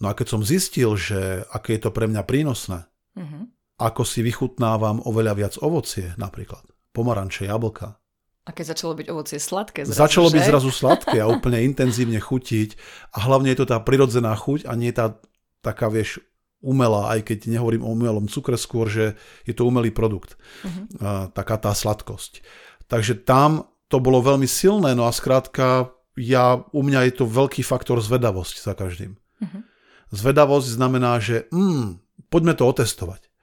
No 0.03 0.11
a 0.11 0.17
keď 0.19 0.35
som 0.35 0.43
zistil, 0.43 0.99
že 0.99 1.47
aké 1.55 1.79
je 1.79 1.87
to 1.87 1.91
pre 1.95 2.11
mňa 2.11 2.23
prínosné, 2.27 2.83
uh-huh 3.15 3.55
ako 3.79 4.03
si 4.07 4.23
vychutnávam 4.23 5.03
oveľa 5.03 5.33
viac 5.35 5.55
ovocie 5.59 6.15
napríklad. 6.15 6.63
Pomaranče, 6.95 7.51
jablka. 7.51 7.99
A 8.45 8.51
keď 8.53 8.77
začalo 8.77 8.93
byť 8.93 9.07
ovocie 9.09 9.39
sladké 9.41 9.89
zrazu, 9.89 9.99
Začalo 9.99 10.29
že? 10.29 10.35
byť 10.37 10.45
zrazu 10.45 10.71
sladké 10.71 11.17
a 11.17 11.27
úplne 11.33 11.65
intenzívne 11.65 12.21
chutiť. 12.21 12.77
A 13.17 13.25
hlavne 13.25 13.49
je 13.51 13.59
to 13.65 13.67
tá 13.67 13.81
prirodzená 13.81 14.37
chuť 14.37 14.69
a 14.69 14.77
nie 14.77 14.93
tá 14.93 15.17
taká, 15.65 15.89
vieš, 15.89 16.21
umelá, 16.61 17.17
aj 17.17 17.25
keď 17.25 17.49
nehovorím 17.49 17.89
o 17.89 17.93
umelom 17.97 18.29
cukre 18.29 18.61
skôr, 18.61 18.93
že 18.93 19.17
je 19.49 19.57
to 19.57 19.65
umelý 19.65 19.89
produkt. 19.89 20.37
Uh-huh. 20.61 20.85
A, 21.01 21.33
taká 21.33 21.57
tá 21.57 21.73
sladkosť. 21.73 22.45
Takže 22.85 23.25
tam 23.25 23.69
to 23.89 23.97
bolo 23.97 24.21
veľmi 24.21 24.49
silné, 24.49 24.93
no 24.93 25.09
a 25.09 25.13
skrátka 25.13 25.93
ja, 26.15 26.63
u 26.71 26.81
mňa 26.85 27.11
je 27.11 27.13
to 27.17 27.25
veľký 27.25 27.65
faktor 27.65 27.99
zvedavosť 28.05 28.61
za 28.61 28.77
každým. 28.77 29.17
Uh-huh. 29.17 29.61
Zvedavosť 30.13 30.69
znamená, 30.69 31.17
že 31.17 31.49
mm, 31.49 32.01
poďme 32.29 32.53
to 32.55 32.69
otestovať. 32.69 33.34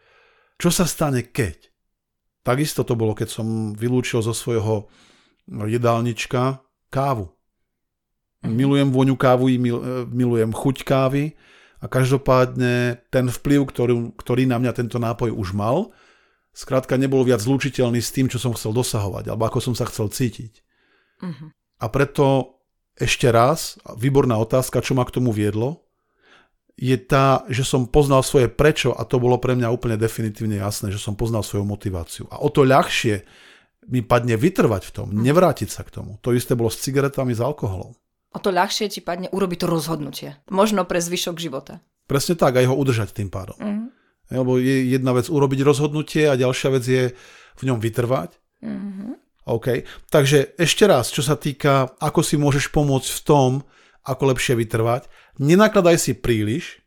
Čo 0.61 0.69
sa 0.69 0.85
stane 0.85 1.25
keď? 1.25 1.73
Takisto 2.45 2.85
to 2.85 2.93
bolo, 2.93 3.17
keď 3.17 3.33
som 3.33 3.73
vylúčil 3.73 4.21
zo 4.21 4.37
svojho 4.37 4.85
jedálnička 5.49 6.61
kávu. 6.93 7.33
Uh-huh. 7.33 8.45
Milujem 8.45 8.93
vôňu 8.93 9.17
kávy, 9.17 9.57
mil, 9.57 9.81
milujem 10.05 10.53
chuť 10.53 10.85
kávy 10.85 11.33
a 11.81 11.89
každopádne 11.89 13.01
ten 13.09 13.25
vplyv, 13.25 13.61
ktorý, 13.73 13.93
ktorý 14.13 14.45
na 14.45 14.61
mňa 14.61 14.71
tento 14.77 15.01
nápoj 15.01 15.33
už 15.33 15.57
mal, 15.57 15.89
skrátka 16.53 16.93
nebol 16.93 17.25
viac 17.25 17.41
zlučiteľný 17.41 17.97
s 17.97 18.13
tým, 18.13 18.29
čo 18.29 18.37
som 18.37 18.53
chcel 18.53 18.69
dosahovať, 18.69 19.33
alebo 19.33 19.49
ako 19.49 19.59
som 19.65 19.73
sa 19.73 19.89
chcel 19.89 20.13
cítiť. 20.13 20.61
Uh-huh. 21.25 21.49
A 21.81 21.85
preto 21.89 22.57
ešte 23.01 23.33
raz, 23.33 23.81
výborná 23.97 24.37
otázka, 24.37 24.85
čo 24.85 24.93
ma 24.93 25.09
k 25.09 25.17
tomu 25.17 25.33
viedlo, 25.33 25.89
je 26.81 26.97
tá, 26.97 27.45
že 27.45 27.61
som 27.61 27.85
poznal 27.85 28.25
svoje 28.25 28.49
prečo 28.49 28.89
a 28.89 29.05
to 29.05 29.21
bolo 29.21 29.37
pre 29.37 29.53
mňa 29.53 29.69
úplne 29.69 30.01
definitívne 30.01 30.57
jasné, 30.57 30.89
že 30.89 30.97
som 30.97 31.13
poznal 31.13 31.45
svoju 31.45 31.61
motiváciu. 31.61 32.25
A 32.33 32.41
o 32.41 32.49
to 32.49 32.65
ľahšie 32.65 33.21
mi 33.93 34.01
padne 34.01 34.33
vytrvať 34.33 34.89
v 34.89 34.91
tom, 34.91 35.07
hm. 35.13 35.21
nevrátiť 35.21 35.69
sa 35.69 35.85
k 35.85 35.93
tomu. 35.93 36.17
To 36.25 36.33
isté 36.33 36.57
bolo 36.57 36.73
s 36.73 36.81
cigaretami, 36.81 37.37
s 37.37 37.41
alkoholom. 37.45 37.93
O 38.31 38.39
to 38.41 38.49
ľahšie 38.49 38.89
ti 38.89 39.03
padne 39.05 39.29
urobiť 39.29 39.61
to 39.61 39.67
rozhodnutie. 39.69 40.29
Možno 40.49 40.87
pre 40.89 40.97
zvyšok 40.97 41.37
života. 41.37 41.85
Presne 42.09 42.33
tak, 42.33 42.57
aj 42.57 42.65
ho 42.65 42.75
udržať 42.75 43.13
tým 43.13 43.29
pádom. 43.29 43.59
Mm. 43.61 43.91
Lebo 44.31 44.55
je 44.57 44.87
jedna 44.87 45.11
vec 45.11 45.27
urobiť 45.27 45.59
rozhodnutie 45.61 46.31
a 46.31 46.39
ďalšia 46.39 46.69
vec 46.71 46.83
je 46.87 47.03
v 47.59 47.61
ňom 47.67 47.83
vytrvať. 47.83 48.39
Mm-hmm. 48.63 49.11
OK. 49.51 49.83
Takže 50.07 50.55
ešte 50.55 50.87
raz, 50.87 51.11
čo 51.11 51.19
sa 51.19 51.35
týka, 51.35 51.91
ako 51.99 52.23
si 52.23 52.39
môžeš 52.39 52.71
pomôcť 52.71 53.09
v 53.11 53.21
tom, 53.27 53.49
ako 54.01 54.33
lepšie 54.33 54.57
vytrvať, 54.57 55.07
nenakladaj 55.37 55.97
si 55.97 56.11
príliš. 56.17 56.81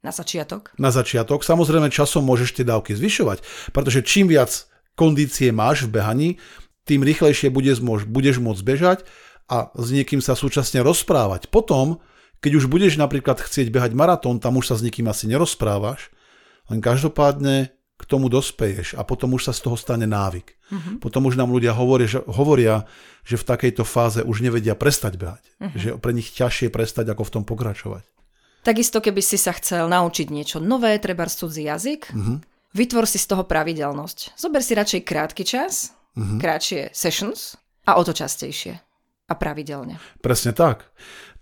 Na 0.00 0.12
začiatok. 0.12 0.72
Na 0.80 0.88
začiatok. 0.88 1.44
Samozrejme, 1.44 1.92
časom 1.92 2.24
môžeš 2.24 2.56
tie 2.56 2.64
dávky 2.64 2.96
zvyšovať, 2.96 3.44
pretože 3.76 4.00
čím 4.00 4.32
viac 4.32 4.68
kondície 4.96 5.52
máš 5.52 5.84
v 5.84 6.00
behaní, 6.00 6.28
tým 6.88 7.04
rýchlejšie 7.04 7.52
budeš, 7.52 7.84
môž, 7.84 8.08
budeš 8.08 8.40
môcť 8.40 8.62
bežať 8.64 8.98
a 9.48 9.72
s 9.76 9.88
niekým 9.92 10.24
sa 10.24 10.32
súčasne 10.32 10.80
rozprávať. 10.80 11.52
Potom, 11.52 12.00
keď 12.40 12.64
už 12.64 12.64
budeš 12.72 12.96
napríklad 12.96 13.40
chcieť 13.40 13.68
behať 13.68 13.92
maratón, 13.92 14.40
tam 14.40 14.56
už 14.56 14.72
sa 14.72 14.74
s 14.80 14.84
niekým 14.84 15.08
asi 15.08 15.28
nerozprávaš, 15.28 16.08
len 16.72 16.80
každopádne 16.80 17.74
k 18.00 18.08
tomu 18.08 18.32
dospeješ 18.32 18.96
a 18.96 19.04
potom 19.04 19.36
už 19.36 19.44
sa 19.44 19.52
z 19.52 19.68
toho 19.68 19.76
stane 19.76 20.08
návyk. 20.08 20.56
Uh-huh. 20.72 20.96
Potom 20.96 21.28
už 21.28 21.36
nám 21.36 21.52
ľudia 21.52 21.76
hovoria 21.76 22.08
že, 22.08 22.24
hovoria, 22.24 22.88
že 23.28 23.36
v 23.36 23.44
takejto 23.44 23.84
fáze 23.84 24.24
už 24.24 24.40
nevedia 24.40 24.72
prestať 24.72 25.20
behať. 25.20 25.44
Uh-huh. 25.60 25.76
Že 25.76 25.88
pre 26.00 26.16
nich 26.16 26.32
ťažšie 26.32 26.72
prestať, 26.72 27.12
ako 27.12 27.28
v 27.28 27.32
tom 27.36 27.44
pokračovať. 27.44 28.08
Takisto, 28.64 29.04
keby 29.04 29.20
si 29.20 29.36
sa 29.36 29.52
chcel 29.52 29.84
naučiť 29.92 30.32
niečo 30.32 30.58
nové, 30.64 30.96
treba 30.96 31.28
cudzí 31.28 31.68
jazyk, 31.68 32.08
uh-huh. 32.08 32.40
vytvor 32.72 33.04
si 33.04 33.20
z 33.20 33.28
toho 33.28 33.44
pravidelnosť. 33.44 34.40
Zober 34.40 34.64
si 34.64 34.72
radšej 34.72 35.02
krátky 35.04 35.44
čas, 35.44 35.92
uh-huh. 36.16 36.40
krátšie 36.40 36.88
sessions 36.96 37.60
a 37.84 38.00
o 38.00 38.02
to 38.04 38.16
častejšie 38.16 38.80
a 39.28 39.32
pravidelne. 39.36 40.00
Presne 40.24 40.56
tak. 40.56 40.88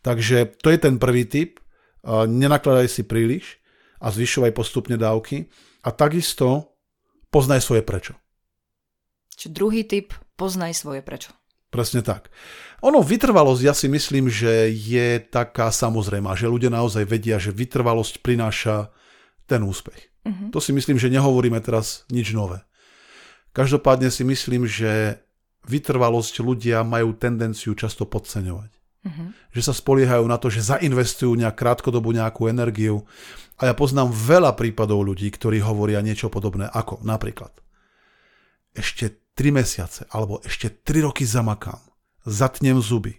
Takže 0.03 0.59
to 0.59 0.69
je 0.75 0.79
ten 0.79 0.99
prvý 0.99 1.25
tip. 1.27 1.59
Nenakladaj 2.07 2.87
si 2.87 3.03
príliš 3.03 3.59
a 3.99 4.15
zvyšovaj 4.15 4.55
postupne 4.55 4.95
dávky. 4.95 5.51
A 5.89 5.97
takisto 5.97 6.77
poznaj 7.33 7.65
svoje 7.65 7.81
prečo. 7.81 8.13
Čiže 9.33 9.57
druhý 9.57 9.89
typ, 9.89 10.13
poznaj 10.37 10.77
svoje 10.77 11.01
prečo. 11.01 11.33
Presne 11.73 12.05
tak. 12.05 12.29
Ono, 12.85 13.01
vytrvalosť, 13.01 13.63
ja 13.65 13.73
si 13.73 13.89
myslím, 13.89 14.29
že 14.29 14.69
je 14.69 15.21
taká 15.21 15.73
samozrejmá, 15.73 16.37
že 16.37 16.49
ľudia 16.49 16.69
naozaj 16.69 17.09
vedia, 17.09 17.41
že 17.41 17.57
vytrvalosť 17.57 18.21
prináša 18.21 18.93
ten 19.49 19.65
úspech. 19.65 20.13
Uh-huh. 20.25 20.53
To 20.53 20.61
si 20.61 20.77
myslím, 20.77 21.01
že 21.01 21.13
nehovoríme 21.13 21.61
teraz 21.65 22.05
nič 22.13 22.37
nové. 22.37 22.61
Každopádne 23.57 24.13
si 24.13 24.29
myslím, 24.29 24.69
že 24.69 25.25
vytrvalosť 25.65 26.41
ľudia 26.45 26.85
majú 26.85 27.17
tendenciu 27.17 27.73
často 27.77 28.05
podceňovať. 28.05 28.71
Uh-huh. 29.09 29.29
Že 29.53 29.63
sa 29.69 29.73
spoliehajú 29.77 30.25
na 30.29 30.37
to, 30.41 30.49
že 30.53 30.69
zainvestujú 30.69 31.37
nejak 31.37 31.57
krátkodobu 31.57 32.13
nejakú 32.17 32.49
energiu. 32.49 33.05
A 33.59 33.67
ja 33.67 33.75
poznám 33.75 34.15
veľa 34.15 34.55
prípadov 34.55 35.03
ľudí, 35.03 35.27
ktorí 35.35 35.59
hovoria 35.63 35.99
niečo 35.99 36.31
podobné 36.31 36.71
ako 36.71 37.03
napríklad 37.03 37.51
ešte 38.79 39.35
3 39.35 39.51
mesiace 39.51 40.07
alebo 40.15 40.39
ešte 40.47 40.71
3 40.71 41.11
roky 41.11 41.27
zamakám, 41.27 41.83
zatnem 42.23 42.79
zuby, 42.79 43.19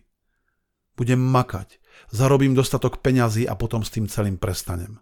budem 0.96 1.20
makať, 1.20 1.80
zarobím 2.12 2.56
dostatok 2.56 3.04
peňazí 3.04 3.44
a 3.44 3.56
potom 3.60 3.84
s 3.84 3.92
tým 3.92 4.08
celým 4.08 4.40
prestanem. 4.40 5.00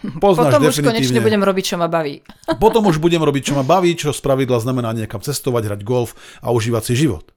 Poznáš 0.22 0.56
potom 0.56 0.70
už 0.70 0.80
konečne 0.80 1.20
budem 1.20 1.42
robiť, 1.42 1.64
čo 1.74 1.76
ma 1.76 1.84
baví. 1.84 2.24
Potom 2.64 2.88
už 2.88 2.96
budem 2.96 3.20
robiť, 3.20 3.52
čo 3.52 3.54
ma 3.58 3.64
baví, 3.68 3.92
čo 3.92 4.16
spravidla 4.16 4.56
znamená 4.64 4.96
niekam 4.96 5.20
cestovať, 5.20 5.62
hrať 5.68 5.80
golf 5.84 6.16
a 6.40 6.48
užívať 6.56 6.82
si 6.88 7.04
život. 7.04 7.36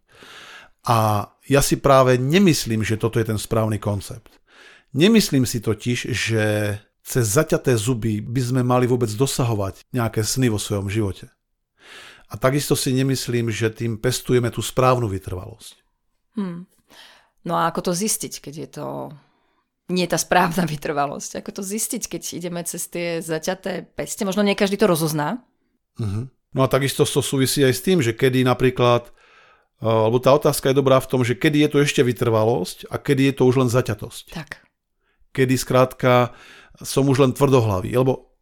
A 0.87 1.27
ja 1.47 1.59
si 1.59 1.75
práve 1.75 2.15
nemyslím, 2.15 2.87
že 2.87 2.95
toto 2.95 3.19
je 3.19 3.27
ten 3.27 3.35
správny 3.35 3.83
koncept. 3.83 4.42
Nemyslím 4.93 5.45
si 5.49 5.57
totiž, 5.57 6.13
že 6.13 6.77
cez 7.03 7.25
zaťaté 7.27 7.75
zuby 7.75 8.21
by 8.23 8.41
sme 8.41 8.61
mali 8.61 8.85
vôbec 8.87 9.09
dosahovať 9.11 9.89
nejaké 9.91 10.21
sny 10.23 10.53
vo 10.53 10.61
svojom 10.61 10.87
živote. 10.87 11.27
A 12.31 12.39
takisto 12.39 12.73
si 12.73 12.95
nemyslím, 12.95 13.49
že 13.49 13.73
tým 13.73 13.99
pestujeme 13.99 14.49
tú 14.49 14.63
správnu 14.63 15.05
vytrvalosť. 15.09 15.75
Hmm. 16.39 16.65
No 17.43 17.53
a 17.59 17.69
ako 17.69 17.91
to 17.91 17.93
zistiť, 17.93 18.39
keď 18.39 18.53
je 18.53 18.69
to 18.79 18.87
nie 19.91 20.07
tá 20.07 20.15
správna 20.15 20.63
vytrvalosť? 20.73 21.43
Ako 21.43 21.51
to 21.59 21.61
zistiť, 21.61 22.07
keď 22.07 22.21
ideme 22.39 22.61
cez 22.63 22.87
tie 22.87 23.19
zaťaté 23.19 23.83
peste? 23.83 24.23
Možno 24.23 24.41
nie 24.41 24.57
každý 24.57 24.79
to 24.79 24.87
rozozná. 24.87 25.43
Uh-huh. 25.99 26.31
No 26.53 26.61
a 26.63 26.71
takisto 26.71 27.05
to 27.05 27.21
súvisí 27.21 27.61
aj 27.65 27.73
s 27.75 27.81
tým, 27.85 27.99
že 28.01 28.15
kedy 28.15 28.45
napríklad 28.45 29.13
lebo 29.83 30.15
tá 30.23 30.31
otázka 30.31 30.71
je 30.71 30.79
dobrá 30.79 30.95
v 31.03 31.09
tom, 31.11 31.21
že 31.27 31.35
kedy 31.35 31.67
je 31.67 31.69
to 31.75 31.77
ešte 31.83 31.99
vytrvalosť 31.99 32.87
a 32.87 32.95
kedy 32.95 33.27
je 33.27 33.33
to 33.35 33.43
už 33.43 33.55
len 33.59 33.67
zaťatosť. 33.67 34.31
Tak. 34.31 34.62
Kedy 35.33 35.57
skrátka 35.57 36.31
som 36.79 37.09
už 37.09 37.25
len 37.25 37.31
tvrdohlavý. 37.33 37.97
Lebo 37.97 38.33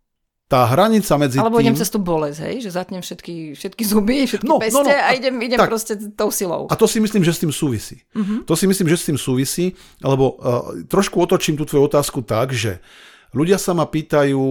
tá 0.51 0.67
hranica 0.67 1.15
medzi 1.15 1.39
Alebo 1.39 1.63
tým... 1.63 1.71
idem 1.71 1.79
cez 1.79 1.87
tú 1.87 2.03
bolesť, 2.03 2.43
hej? 2.43 2.67
Že 2.67 2.69
zatnem 2.75 2.99
všetky, 2.99 3.55
všetky 3.55 3.83
zuby, 3.87 4.27
všetky 4.27 4.51
no, 4.51 4.59
peste 4.59 4.83
no, 4.83 4.83
no, 4.83 4.91
a 4.91 5.09
idem, 5.15 5.39
idem 5.39 5.55
tak, 5.55 5.71
proste 5.71 5.95
tou 6.11 6.27
silou. 6.27 6.67
A 6.67 6.75
to 6.75 6.91
si 6.91 6.99
myslím, 6.99 7.23
že 7.23 7.31
s 7.31 7.39
tým 7.39 7.55
súvisí. 7.55 8.03
Uh-huh. 8.11 8.43
To 8.43 8.59
si 8.59 8.67
myslím, 8.67 8.91
že 8.91 8.99
s 8.99 9.07
tým 9.07 9.15
súvisí, 9.15 9.79
lebo 10.03 10.35
uh, 10.35 10.83
trošku 10.91 11.23
otočím 11.23 11.55
tú 11.55 11.63
tvoju 11.63 11.87
otázku 11.87 12.19
tak, 12.27 12.51
že 12.51 12.83
ľudia 13.31 13.55
sa 13.55 13.71
ma 13.71 13.87
pýtajú, 13.87 14.43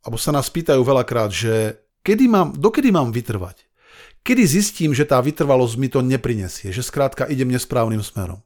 alebo 0.00 0.16
sa 0.16 0.32
nás 0.32 0.48
pýtajú 0.48 0.80
veľakrát, 0.80 1.28
že 1.28 1.76
kedy 2.00 2.24
mám, 2.24 2.56
dokedy 2.56 2.88
mám 2.88 3.12
vytrvať? 3.12 3.68
kedy 4.24 4.42
zistím, 4.48 4.96
že 4.96 5.04
tá 5.04 5.20
vytrvalosť 5.20 5.76
mi 5.76 5.92
to 5.92 6.00
neprinesie, 6.00 6.72
že 6.72 6.80
skrátka 6.80 7.28
idem 7.28 7.52
nesprávnym 7.52 8.00
smerom. 8.00 8.40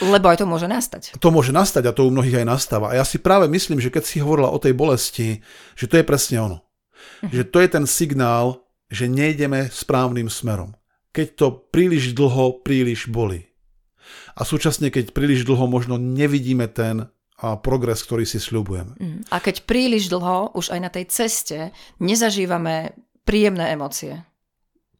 Lebo 0.00 0.32
aj 0.32 0.40
to 0.40 0.46
môže 0.48 0.64
nastať. 0.64 1.02
To 1.20 1.28
môže 1.28 1.52
nastať 1.52 1.84
a 1.90 1.92
to 1.92 2.08
u 2.08 2.10
mnohých 2.14 2.40
aj 2.40 2.46
nastáva. 2.48 2.94
A 2.94 2.96
ja 2.96 3.04
si 3.04 3.20
práve 3.20 3.50
myslím, 3.52 3.76
že 3.76 3.92
keď 3.92 4.04
si 4.08 4.24
hovorila 4.24 4.48
o 4.48 4.62
tej 4.62 4.72
bolesti, 4.72 5.44
že 5.76 5.84
to 5.84 6.00
je 6.00 6.08
presne 6.08 6.40
ono. 6.40 6.58
Uh-huh. 6.64 7.28
Že 7.28 7.42
to 7.52 7.58
je 7.60 7.68
ten 7.68 7.84
signál, 7.84 8.64
že 8.88 9.10
nejdeme 9.10 9.68
správnym 9.68 10.32
smerom. 10.32 10.72
Keď 11.12 11.26
to 11.36 11.46
príliš 11.68 12.16
dlho, 12.16 12.64
príliš 12.64 13.12
boli. 13.12 13.52
A 14.32 14.48
súčasne, 14.48 14.88
keď 14.88 15.12
príliš 15.12 15.44
dlho 15.44 15.68
možno 15.68 16.00
nevidíme 16.00 16.64
ten 16.72 17.12
a 17.42 17.58
progres, 17.58 18.06
ktorý 18.06 18.22
si 18.22 18.38
sľubujeme. 18.38 18.94
Uh-huh. 18.96 19.20
A 19.34 19.42
keď 19.42 19.66
príliš 19.66 20.08
dlho, 20.08 20.54
už 20.54 20.72
aj 20.72 20.80
na 20.80 20.90
tej 20.94 21.10
ceste 21.10 21.58
nezažívame 21.98 22.96
príjemné 23.26 23.74
emócie. 23.74 24.22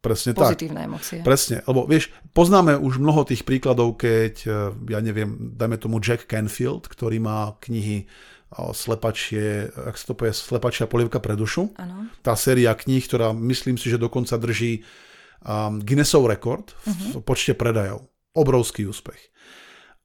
Presne 0.02 0.34
Pozitívne 0.34 0.82
tak. 0.82 0.88
emócie. 0.90 1.18
Presne, 1.22 1.62
lebo 1.62 1.86
vieš, 1.86 2.10
poznáme 2.34 2.74
už 2.74 2.98
mnoho 2.98 3.22
tých 3.22 3.46
príkladov, 3.46 4.02
keď, 4.02 4.34
e, 4.42 4.50
ja 4.90 4.98
neviem, 4.98 5.54
dajme 5.54 5.78
tomu 5.78 6.02
Jack 6.02 6.26
Canfield, 6.26 6.90
ktorý 6.90 7.22
má 7.22 7.54
knihy 7.62 8.10
o 8.58 8.74
slepačie, 8.74 9.70
ak 9.70 9.94
sa 9.94 10.10
to 10.10 10.18
povie, 10.18 10.34
slepačia 10.34 10.90
polievka 10.90 11.22
pre 11.22 11.38
dušu. 11.38 11.70
Ano. 11.78 12.10
Tá 12.18 12.34
séria 12.34 12.74
kníh, 12.74 13.00
ktorá 13.06 13.30
myslím 13.30 13.78
si, 13.78 13.94
že 13.94 14.02
dokonca 14.02 14.34
drží 14.36 14.82
um, 15.46 15.78
Guinnessov 15.80 16.26
rekord 16.26 16.74
v 16.82 16.90
uh-huh. 16.90 17.22
počte 17.22 17.54
predajov. 17.54 18.10
Obrovský 18.34 18.90
úspech. 18.90 19.30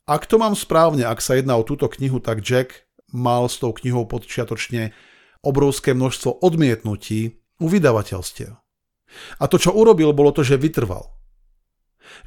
Ak 0.07 0.29
to 0.29 0.39
mám 0.39 0.55
správne, 0.55 1.03
ak 1.03 1.19
sa 1.19 1.35
jedná 1.35 1.59
o 1.59 1.67
túto 1.67 1.89
knihu, 1.89 2.23
tak 2.23 2.45
Jack 2.45 2.87
mal 3.11 3.49
s 3.49 3.59
tou 3.59 3.73
knihou 3.75 4.07
podčiatočne 4.07 4.95
obrovské 5.43 5.91
množstvo 5.95 6.43
odmietnutí 6.43 7.39
u 7.59 7.65
vydavateľstiev. 7.67 8.66
A 9.41 9.47
to, 9.47 9.57
čo 9.57 9.73
urobil, 9.73 10.11
bolo 10.13 10.31
to, 10.31 10.43
že 10.43 10.59
vytrval. 10.59 11.11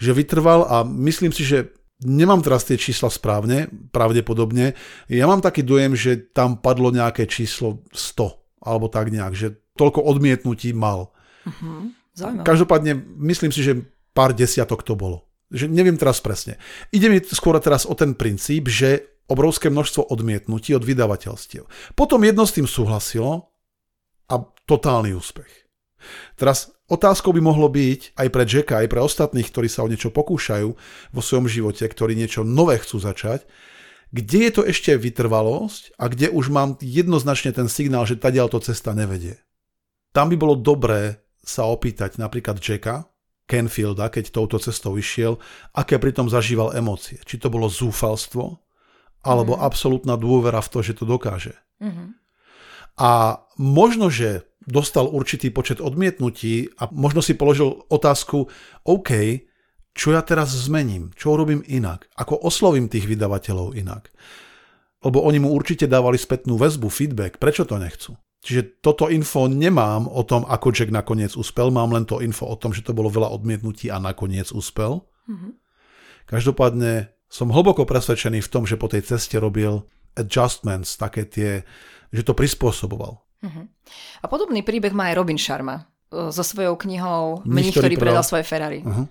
Že 0.00 0.12
vytrval 0.16 0.60
a 0.66 0.76
myslím 0.84 1.30
si, 1.30 1.44
že 1.44 1.72
nemám 2.04 2.40
teraz 2.40 2.64
tie 2.64 2.80
čísla 2.80 3.12
správne, 3.12 3.68
pravdepodobne. 3.92 4.72
Ja 5.12 5.28
mám 5.28 5.44
taký 5.44 5.60
dojem, 5.60 5.92
že 5.92 6.16
tam 6.32 6.58
padlo 6.58 6.88
nejaké 6.92 7.28
číslo 7.28 7.84
100, 7.92 8.64
alebo 8.64 8.88
tak 8.88 9.12
nejak, 9.12 9.34
že 9.36 9.60
toľko 9.76 10.04
odmietnutí 10.04 10.72
mal. 10.72 11.12
Uh-huh. 11.44 11.92
Každopádne 12.20 13.00
myslím 13.32 13.52
si, 13.52 13.64
že 13.64 13.80
pár 14.12 14.36
desiatok 14.36 14.84
to 14.84 14.96
bolo. 14.96 15.28
Že 15.50 15.72
neviem 15.72 15.98
teraz 15.98 16.22
presne. 16.22 16.60
Ide 16.94 17.10
mi 17.10 17.18
skôr 17.24 17.56
teraz 17.58 17.88
o 17.88 17.94
ten 17.96 18.14
princíp, 18.14 18.70
že 18.70 19.20
obrovské 19.30 19.70
množstvo 19.70 20.10
odmietnutí 20.10 20.74
od 20.74 20.82
vydavateľstiev. 20.82 21.94
Potom 21.94 22.26
jedno 22.26 22.44
s 22.46 22.54
tým 22.54 22.66
súhlasilo 22.66 23.54
a 24.30 24.34
totálny 24.66 25.14
úspech. 25.14 25.69
Teraz 26.36 26.72
otázkou 26.88 27.32
by 27.36 27.42
mohlo 27.44 27.68
byť 27.70 28.16
aj 28.16 28.28
pre 28.28 28.44
Jacka, 28.46 28.74
aj 28.80 28.88
pre 28.90 29.00
ostatných, 29.00 29.48
ktorí 29.48 29.68
sa 29.70 29.84
o 29.84 29.90
niečo 29.90 30.10
pokúšajú 30.10 30.68
vo 31.12 31.20
svojom 31.22 31.46
živote, 31.46 31.86
ktorí 31.86 32.16
niečo 32.16 32.42
nové 32.42 32.80
chcú 32.80 32.98
začať, 33.00 33.46
kde 34.10 34.38
je 34.46 34.52
to 34.52 34.62
ešte 34.66 34.98
vytrvalosť 34.98 35.94
a 35.96 36.10
kde 36.10 36.34
už 36.34 36.50
mám 36.50 36.74
jednoznačne 36.82 37.54
ten 37.54 37.70
signál, 37.70 38.04
že 38.04 38.18
tadiaľ 38.18 38.50
to 38.50 38.58
cesta 38.58 38.90
nevedie. 38.90 39.38
Tam 40.10 40.26
by 40.26 40.36
bolo 40.36 40.58
dobré 40.58 41.22
sa 41.40 41.70
opýtať 41.70 42.18
napríklad 42.18 42.58
Jacka, 42.58 43.06
Kenfielda, 43.46 44.10
keď 44.10 44.30
touto 44.30 44.62
cestou 44.62 44.94
išiel, 44.94 45.42
aké 45.74 45.98
pritom 45.98 46.30
zažíval 46.30 46.74
emócie. 46.74 47.18
Či 47.26 47.42
to 47.42 47.50
bolo 47.50 47.66
zúfalstvo, 47.66 48.62
alebo 49.26 49.58
mm. 49.58 49.60
absolútna 49.66 50.14
dôvera 50.14 50.62
v 50.62 50.70
to, 50.70 50.78
že 50.86 51.02
to 51.02 51.04
dokáže. 51.04 51.58
Mm-hmm. 51.82 52.08
A 53.00 53.42
možno, 53.58 54.06
že 54.12 54.46
dostal 54.64 55.08
určitý 55.08 55.48
počet 55.48 55.80
odmietnutí 55.80 56.76
a 56.76 56.92
možno 56.92 57.24
si 57.24 57.34
položil 57.34 57.80
otázku, 57.88 58.48
OK, 58.84 59.10
čo 59.96 60.14
ja 60.14 60.22
teraz 60.22 60.52
zmením, 60.54 61.10
čo 61.16 61.34
urobím 61.34 61.64
inak, 61.66 62.06
ako 62.14 62.46
oslovím 62.46 62.86
tých 62.86 63.08
vydavateľov 63.08 63.74
inak. 63.74 64.12
Lebo 65.00 65.24
oni 65.24 65.40
mu 65.40 65.50
určite 65.56 65.88
dávali 65.88 66.20
spätnú 66.20 66.60
väzbu, 66.60 66.92
feedback, 66.92 67.40
prečo 67.40 67.64
to 67.64 67.80
nechcú. 67.80 68.14
Čiže 68.40 68.80
toto 68.80 69.12
info 69.12 69.48
nemám 69.48 70.08
o 70.08 70.24
tom, 70.24 70.48
ako 70.48 70.72
Jack 70.72 70.88
nakoniec 70.88 71.36
uspel, 71.36 71.68
mám 71.68 71.92
len 71.92 72.08
to 72.08 72.24
info 72.24 72.48
o 72.48 72.56
tom, 72.56 72.72
že 72.72 72.80
to 72.80 72.96
bolo 72.96 73.12
veľa 73.12 73.28
odmietnutí 73.28 73.92
a 73.92 74.00
nakoniec 74.00 74.48
uspel. 74.52 75.04
Mm-hmm. 75.28 75.52
Každopádne 76.24 77.12
som 77.28 77.52
hlboko 77.52 77.84
presvedčený 77.84 78.40
v 78.40 78.52
tom, 78.52 78.64
že 78.64 78.80
po 78.80 78.88
tej 78.88 79.04
ceste 79.04 79.36
robil 79.36 79.84
adjustments, 80.16 80.96
také 80.96 81.28
tie, 81.28 81.50
že 82.10 82.24
to 82.24 82.32
prispôsoboval. 82.32 83.20
Mm-hmm. 83.40 83.64
A 84.20 84.26
podobný 84.28 84.60
príbeh 84.60 84.92
má 84.92 85.12
aj 85.12 85.18
Robin 85.20 85.40
Sharma 85.40 85.88
e, 86.12 86.28
so 86.28 86.44
svojou 86.44 86.76
knihou 86.76 87.42
Mních, 87.48 87.76
ktorý, 87.76 87.96
predal 87.96 88.24
svoje 88.24 88.44
Ferrari. 88.44 88.84
Uh-huh 88.84 89.08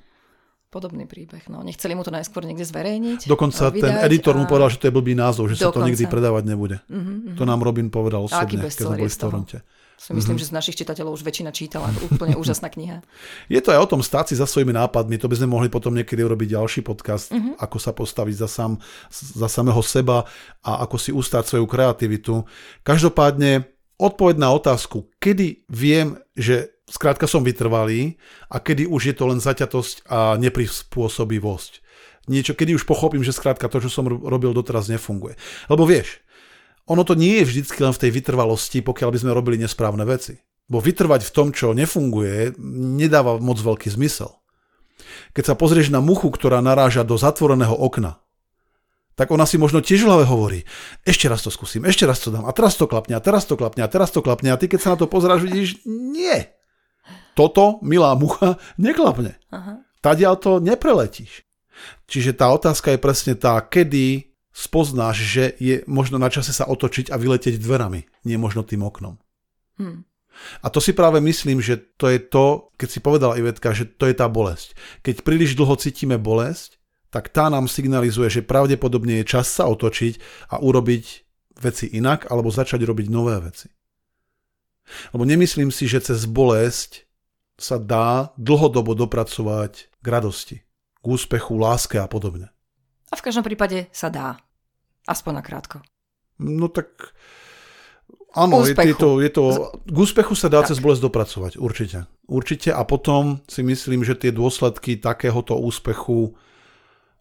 podobný 0.69 1.09
príbeh. 1.09 1.49
No, 1.49 1.65
nechceli 1.65 1.97
mu 1.97 2.05
to 2.05 2.13
najskôr 2.13 2.45
niekde 2.45 2.61
zverejniť. 2.61 3.25
Dokonca 3.25 3.73
vydať, 3.73 3.81
ten 3.81 3.95
editor 4.05 4.37
a... 4.37 4.39
mu 4.39 4.45
povedal, 4.45 4.69
že 4.69 4.77
to 4.77 4.85
je 4.87 4.93
blbý 4.93 5.17
názov, 5.17 5.49
že 5.49 5.57
Dokonca. 5.57 5.65
sa 5.65 5.75
to 5.75 5.87
nikdy 5.89 6.03
predávať 6.05 6.43
nebude. 6.45 6.77
Uh-huh, 6.85 7.01
uh-huh. 7.01 7.35
To 7.41 7.43
nám 7.49 7.65
Robin 7.65 7.89
povedal 7.89 8.21
osobne, 8.21 8.69
keď 8.69 8.73
sme 8.77 9.01
boli 9.01 9.09
v 9.09 9.19
Toronte. 9.19 9.57
Si 9.99 10.15
myslím, 10.15 10.39
uh-huh. 10.39 10.47
že 10.47 10.53
z 10.53 10.55
našich 10.55 10.77
čitateľov 10.79 11.19
už 11.19 11.27
väčšina 11.27 11.51
čítala. 11.51 11.89
Úplne 12.13 12.37
úžasná 12.41 12.69
kniha. 12.69 13.03
Je 13.51 13.59
to 13.59 13.73
aj 13.73 13.81
o 13.83 13.87
tom 13.97 14.01
stáť 14.05 14.31
si 14.31 14.35
za 14.37 14.45
svojimi 14.45 14.71
nápadmi. 14.71 15.19
To 15.19 15.27
by 15.27 15.35
sme 15.41 15.49
mohli 15.49 15.67
potom 15.73 15.91
niekedy 15.91 16.21
urobiť 16.21 16.55
ďalší 16.55 16.85
podcast, 16.85 17.33
uh-huh. 17.33 17.57
ako 17.57 17.77
sa 17.81 17.91
postaviť 17.91 18.35
za, 18.45 18.47
sám, 18.47 18.77
za 19.09 19.49
samého 19.49 19.81
seba 19.81 20.23
a 20.61 20.85
ako 20.85 20.95
si 21.01 21.11
ustáť 21.11 21.49
svoju 21.49 21.65
kreativitu. 21.65 22.45
Každopádne 22.85 23.78
odpoveď 23.99 24.35
na 24.39 24.49
otázku, 24.55 25.11
kedy 25.19 25.67
viem, 25.67 26.17
že 26.33 26.71
skrátka 26.87 27.27
som 27.27 27.45
vytrvalý 27.45 28.17
a 28.47 28.57
kedy 28.57 28.87
už 28.87 29.11
je 29.11 29.15
to 29.15 29.29
len 29.29 29.43
zaťatosť 29.43 30.07
a 30.09 30.39
neprispôsobivosť. 30.39 31.73
Niečo, 32.31 32.55
kedy 32.55 32.73
už 32.77 32.87
pochopím, 32.87 33.21
že 33.21 33.35
skrátka 33.35 33.67
to, 33.67 33.83
čo 33.83 33.89
som 33.91 34.07
robil 34.07 34.55
doteraz, 34.55 34.87
nefunguje. 34.89 35.35
Lebo 35.67 35.83
vieš, 35.83 36.21
ono 36.89 37.05
to 37.05 37.13
nie 37.13 37.41
je 37.41 37.45
vždycky 37.45 37.77
len 37.85 37.93
v 37.93 38.01
tej 38.01 38.11
vytrvalosti, 38.15 38.81
pokiaľ 38.81 39.09
by 39.13 39.19
sme 39.21 39.35
robili 39.35 39.61
nesprávne 39.61 40.05
veci. 40.09 40.41
Bo 40.69 40.81
vytrvať 40.81 41.25
v 41.25 41.33
tom, 41.33 41.47
čo 41.49 41.73
nefunguje, 41.73 42.57
nedáva 42.97 43.41
moc 43.41 43.57
veľký 43.57 43.89
zmysel. 43.89 44.29
Keď 45.33 45.53
sa 45.53 45.55
pozrieš 45.57 45.89
na 45.89 46.01
muchu, 46.01 46.29
ktorá 46.29 46.61
naráža 46.61 47.05
do 47.05 47.17
zatvoreného 47.17 47.73
okna, 47.73 48.21
tak 49.19 49.35
ona 49.35 49.43
si 49.43 49.59
možno 49.59 49.83
tiež 49.83 50.07
hlave 50.07 50.23
hovorí, 50.23 50.63
ešte 51.03 51.27
raz 51.27 51.43
to 51.43 51.51
skúsim, 51.51 51.83
ešte 51.83 52.07
raz 52.07 52.23
to 52.23 52.31
dám, 52.31 52.47
a 52.47 52.55
teraz 52.55 52.79
to 52.79 52.87
klapne, 52.87 53.19
a 53.19 53.21
teraz 53.21 53.43
to 53.43 53.59
klapne, 53.59 53.83
a 53.83 53.91
teraz 53.91 54.15
to 54.15 54.23
klapne, 54.23 54.47
a 54.47 54.55
ty 54.55 54.71
keď 54.71 54.79
sa 54.79 54.89
na 54.95 54.97
to 55.03 55.11
pozráš, 55.11 55.43
vidíš, 55.43 55.83
nie, 55.83 56.47
toto, 57.35 57.83
milá 57.83 58.15
mucha, 58.15 58.55
neklapne. 58.79 59.35
Aha. 59.51 59.83
Tadiaľ 59.99 60.39
to 60.39 60.51
nepreletíš. 60.63 61.43
Čiže 62.07 62.39
tá 62.39 62.47
otázka 62.55 62.95
je 62.95 63.03
presne 63.03 63.35
tá, 63.35 63.59
kedy 63.59 64.31
spoznáš, 64.55 65.19
že 65.19 65.43
je 65.59 65.83
možno 65.83 66.15
na 66.15 66.31
čase 66.31 66.55
sa 66.55 66.63
otočiť 66.71 67.11
a 67.11 67.19
vyletieť 67.19 67.59
dverami, 67.59 68.07
nie 68.23 68.39
možno 68.39 68.63
tým 68.63 68.87
oknom. 68.87 69.19
Hmm. 69.75 70.07
A 70.63 70.71
to 70.71 70.79
si 70.79 70.95
práve 70.95 71.19
myslím, 71.19 71.59
že 71.59 71.75
to 71.99 72.07
je 72.07 72.23
to, 72.23 72.71
keď 72.79 72.87
si 72.87 72.99
povedala 73.03 73.35
Ivetka, 73.35 73.75
že 73.75 73.83
to 73.83 74.07
je 74.07 74.15
tá 74.15 74.31
bolesť. 74.31 74.71
Keď 75.03 75.27
príliš 75.27 75.59
dlho 75.59 75.75
cítime 75.75 76.15
bolesť, 76.15 76.78
tak 77.09 77.33
tá 77.33 77.49
nám 77.49 77.65
signalizuje, 77.65 78.29
že 78.29 78.45
pravdepodobne 78.45 79.21
je 79.21 79.29
čas 79.37 79.49
sa 79.49 79.65
otočiť 79.65 80.47
a 80.53 80.61
urobiť 80.61 81.05
veci 81.59 81.89
inak 81.91 82.29
alebo 82.29 82.53
začať 82.53 82.85
robiť 82.85 83.07
nové 83.09 83.35
veci. 83.41 83.67
Lebo 85.13 85.25
nemyslím 85.25 85.69
si, 85.69 85.85
že 85.85 86.01
cez 86.01 86.25
bolesť 86.25 87.05
sa 87.59 87.77
dá 87.77 88.31
dlhodobo 88.39 88.95
dopracovať 88.95 89.91
k 89.99 90.05
radosti, 90.07 90.57
k 91.03 91.05
úspechu, 91.05 91.59
láske 91.59 91.99
a 91.99 92.07
podobne. 92.07 92.49
A 93.11 93.17
v 93.17 93.25
každom 93.25 93.43
prípade 93.43 93.89
sa 93.91 94.07
dá. 94.07 94.39
Aspoň 95.05 95.41
na 95.41 95.43
krátko. 95.43 95.77
No 96.39 96.69
tak 96.71 97.11
áno, 98.37 98.63
je, 98.63 98.77
je 98.77 98.95
to, 98.95 99.19
je 99.19 99.31
to, 99.33 99.43
k 99.83 99.97
úspechu 99.97 100.37
sa 100.37 100.47
dá 100.47 100.61
tak. 100.63 100.71
cez 100.71 100.77
bolesť 100.79 101.09
dopracovať, 101.09 101.51
určite. 101.59 102.05
Určite 102.29 102.69
a 102.71 102.81
potom 102.85 103.41
si 103.49 103.65
myslím, 103.65 104.05
že 104.05 104.15
tie 104.15 104.31
dôsledky 104.31 105.01
takéhoto 105.01 105.57
úspechu 105.57 106.37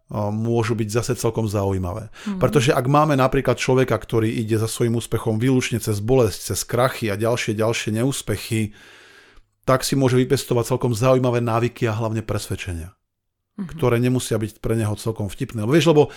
môžu 0.09 0.73
byť 0.73 0.89
zase 0.89 1.13
celkom 1.21 1.45
zaujímavé. 1.45 2.09
Mm-hmm. 2.09 2.41
Pretože 2.41 2.73
ak 2.73 2.89
máme 2.89 3.13
napríklad 3.13 3.61
človeka, 3.61 3.93
ktorý 4.01 4.33
ide 4.33 4.57
za 4.57 4.65
svojím 4.65 4.97
úspechom 4.97 5.37
výlučne 5.37 5.85
cez 5.85 6.01
bolesť, 6.01 6.53
cez 6.53 6.65
krachy 6.65 7.13
a 7.13 7.21
ďalšie, 7.21 7.53
ďalšie 7.53 8.01
neúspechy, 8.01 8.73
tak 9.69 9.85
si 9.85 10.01
môže 10.01 10.17
vypestovať 10.17 10.65
celkom 10.73 10.97
zaujímavé 10.97 11.45
návyky 11.45 11.85
a 11.85 11.93
hlavne 11.93 12.25
presvedčenia, 12.25 12.97
mm-hmm. 12.97 13.69
ktoré 13.77 14.01
nemusia 14.01 14.41
byť 14.41 14.65
pre 14.65 14.81
neho 14.81 14.97
celkom 14.97 15.29
vtipné. 15.29 15.69
Lebo 15.69 15.77
vieš, 15.77 15.93
lebo 15.93 16.09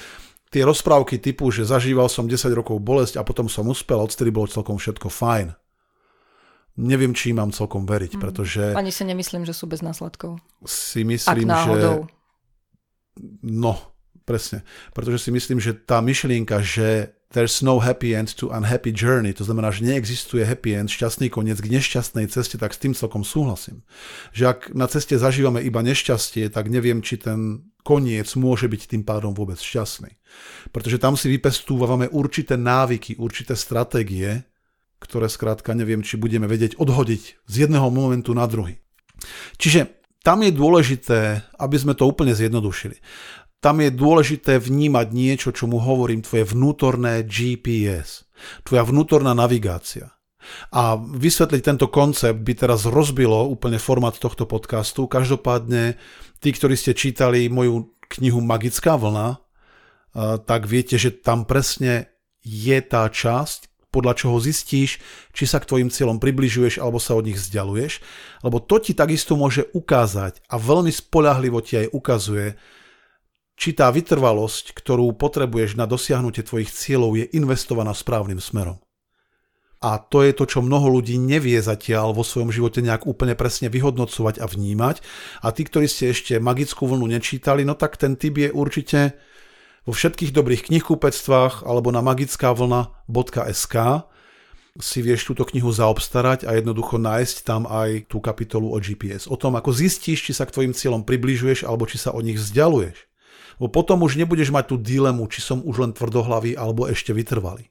tie 0.47 0.63
rozprávky 0.63 1.19
typu, 1.19 1.51
že 1.51 1.67
zažíval 1.67 2.07
som 2.07 2.31
10 2.31 2.47
rokov 2.55 2.79
bolesť 2.79 3.19
a 3.19 3.27
potom 3.27 3.51
som 3.51 3.67
uspel, 3.67 3.99
odtedy 3.99 4.31
bolo 4.31 4.47
celkom 4.47 4.79
všetko 4.79 5.11
fajn. 5.11 5.51
Neviem, 6.79 7.11
či 7.11 7.35
mám 7.35 7.51
celkom 7.51 7.83
veriť, 7.83 8.15
mm. 8.15 8.21
pretože... 8.23 8.63
Ani 8.71 8.95
si 8.95 9.03
nemyslím, 9.03 9.43
že 9.43 9.51
sú 9.51 9.67
bez 9.67 9.83
následkov. 9.83 10.39
Si 10.63 11.03
myslím, 11.03 11.51
že... 11.51 12.07
No, 13.43 13.75
presne. 14.23 14.63
Pretože 14.95 15.27
si 15.27 15.29
myslím, 15.31 15.59
že 15.59 15.75
tá 15.75 15.99
myšlienka, 15.99 16.63
že 16.63 17.11
there's 17.31 17.63
no 17.63 17.79
happy 17.79 18.15
end 18.15 18.35
to 18.35 18.51
unhappy 18.51 18.91
journey, 18.91 19.33
to 19.33 19.43
znamená, 19.43 19.71
že 19.71 19.87
neexistuje 19.87 20.43
happy 20.43 20.75
end, 20.75 20.91
šťastný 20.91 21.31
koniec 21.31 21.59
k 21.63 21.71
nešťastnej 21.71 22.27
ceste, 22.27 22.59
tak 22.59 22.75
s 22.75 22.81
tým 22.81 22.91
celkom 22.95 23.23
súhlasím. 23.23 23.83
Že 24.35 24.43
ak 24.47 24.59
na 24.75 24.87
ceste 24.91 25.15
zažívame 25.15 25.63
iba 25.63 25.79
nešťastie, 25.83 26.51
tak 26.51 26.67
neviem, 26.67 26.99
či 26.99 27.19
ten 27.19 27.71
koniec 27.81 28.27
môže 28.37 28.67
byť 28.67 28.81
tým 28.95 29.03
pádom 29.07 29.33
vôbec 29.33 29.57
šťastný. 29.57 30.11
Pretože 30.69 31.01
tam 31.01 31.17
si 31.17 31.31
vypestúvame 31.31 32.11
určité 32.11 32.59
návyky, 32.59 33.17
určité 33.17 33.57
stratégie, 33.57 34.45
ktoré 35.01 35.25
skrátka 35.25 35.73
neviem, 35.73 36.05
či 36.05 36.19
budeme 36.19 36.45
vedieť 36.45 36.77
odhodiť 36.77 37.47
z 37.49 37.53
jedného 37.65 37.89
momentu 37.89 38.37
na 38.37 38.45
druhý. 38.45 38.77
Čiže 39.57 40.00
tam 40.21 40.45
je 40.45 40.51
dôležité, 40.53 41.41
aby 41.57 41.75
sme 41.77 41.97
to 41.97 42.05
úplne 42.05 42.33
zjednodušili 42.33 43.01
tam 43.61 43.77
je 43.77 43.93
dôležité 43.93 44.57
vnímať 44.57 45.07
niečo, 45.13 45.49
čo 45.53 45.69
mu 45.69 45.77
hovorím, 45.77 46.25
tvoje 46.25 46.49
vnútorné 46.49 47.21
GPS, 47.21 48.25
tvoja 48.65 48.81
vnútorná 48.81 49.37
navigácia. 49.37 50.17
A 50.73 50.97
vysvetliť 50.97 51.61
tento 51.61 51.87
koncept 51.93 52.41
by 52.41 52.53
teraz 52.57 52.89
rozbilo 52.89 53.45
úplne 53.45 53.77
formát 53.77 54.17
tohto 54.17 54.49
podcastu. 54.49 55.05
Každopádne, 55.05 56.01
tí, 56.41 56.49
ktorí 56.49 56.73
ste 56.73 56.97
čítali 56.97 57.45
moju 57.45 57.93
knihu 58.17 58.41
Magická 58.41 58.97
vlna, 58.97 59.37
tak 60.43 60.65
viete, 60.65 60.97
že 60.97 61.13
tam 61.13 61.45
presne 61.45 62.09
je 62.41 62.81
tá 62.81 63.05
časť, 63.05 63.69
podľa 63.91 64.15
čoho 64.15 64.39
zistíš, 64.39 65.03
či 65.35 65.43
sa 65.43 65.59
k 65.59 65.67
tvojim 65.67 65.91
cieľom 65.91 66.17
približuješ 66.17 66.79
alebo 66.79 66.97
sa 66.97 67.13
od 67.13 67.27
nich 67.27 67.37
vzdialuješ, 67.37 67.99
lebo 68.41 68.63
to 68.63 68.79
ti 68.79 68.95
takisto 68.95 69.35
môže 69.35 69.67
ukázať 69.75 70.39
a 70.47 70.55
veľmi 70.55 70.89
spolahlivo 70.89 71.59
ti 71.59 71.85
aj 71.85 71.91
ukazuje, 71.91 72.55
či 73.59 73.77
tá 73.77 73.93
vytrvalosť, 73.93 74.73
ktorú 74.73 75.13
potrebuješ 75.13 75.77
na 75.77 75.85
dosiahnutie 75.85 76.41
tvojich 76.41 76.73
cieľov, 76.73 77.19
je 77.19 77.29
investovaná 77.37 77.93
správnym 77.93 78.41
smerom. 78.41 78.81
A 79.81 79.97
to 79.97 80.21
je 80.21 80.33
to, 80.33 80.45
čo 80.45 80.61
mnoho 80.61 81.01
ľudí 81.01 81.17
nevie 81.17 81.57
zatiaľ 81.57 82.13
vo 82.13 82.21
svojom 82.21 82.53
živote 82.53 82.85
nejak 82.85 83.09
úplne 83.09 83.33
presne 83.33 83.65
vyhodnocovať 83.69 84.37
a 84.37 84.45
vnímať. 84.45 85.01
A 85.41 85.49
tí, 85.49 85.65
ktorí 85.65 85.89
ste 85.89 86.13
ešte 86.13 86.37
magickú 86.37 86.85
vlnu 86.85 87.09
nečítali, 87.09 87.65
no 87.65 87.73
tak 87.73 87.97
ten 87.97 88.13
typ 88.13 88.37
je 88.37 88.53
určite 88.53 89.17
vo 89.85 89.91
všetkých 89.93 90.31
dobrých 90.31 90.69
knihkupectvách 90.69 91.65
alebo 91.65 91.89
na 91.89 92.05
magická 92.05 92.53
vlna.sk 92.53 93.75
si 94.79 95.03
vieš 95.03 95.27
túto 95.27 95.43
knihu 95.43 95.67
zaobstarať 95.67 96.47
a 96.47 96.55
jednoducho 96.55 96.95
nájsť 96.95 97.43
tam 97.43 97.67
aj 97.67 98.07
tú 98.07 98.23
kapitolu 98.23 98.71
o 98.71 98.79
GPS. 98.79 99.27
O 99.27 99.35
tom, 99.35 99.59
ako 99.59 99.75
zistíš, 99.75 100.23
či 100.23 100.31
sa 100.31 100.47
k 100.47 100.55
tvojim 100.55 100.71
cieľom 100.71 101.03
približuješ 101.03 101.67
alebo 101.67 101.83
či 101.83 101.99
sa 101.99 102.15
od 102.15 102.23
nich 102.23 102.39
vzdialuješ. 102.39 102.95
Lebo 103.59 103.67
potom 103.67 103.99
už 104.07 104.15
nebudeš 104.15 104.49
mať 104.49 104.71
tú 104.71 104.75
dilemu, 104.79 105.27
či 105.27 105.43
som 105.43 105.59
už 105.59 105.75
len 105.83 105.91
tvrdohlavý 105.91 106.55
alebo 106.55 106.87
ešte 106.87 107.11
vytrvalý. 107.11 107.67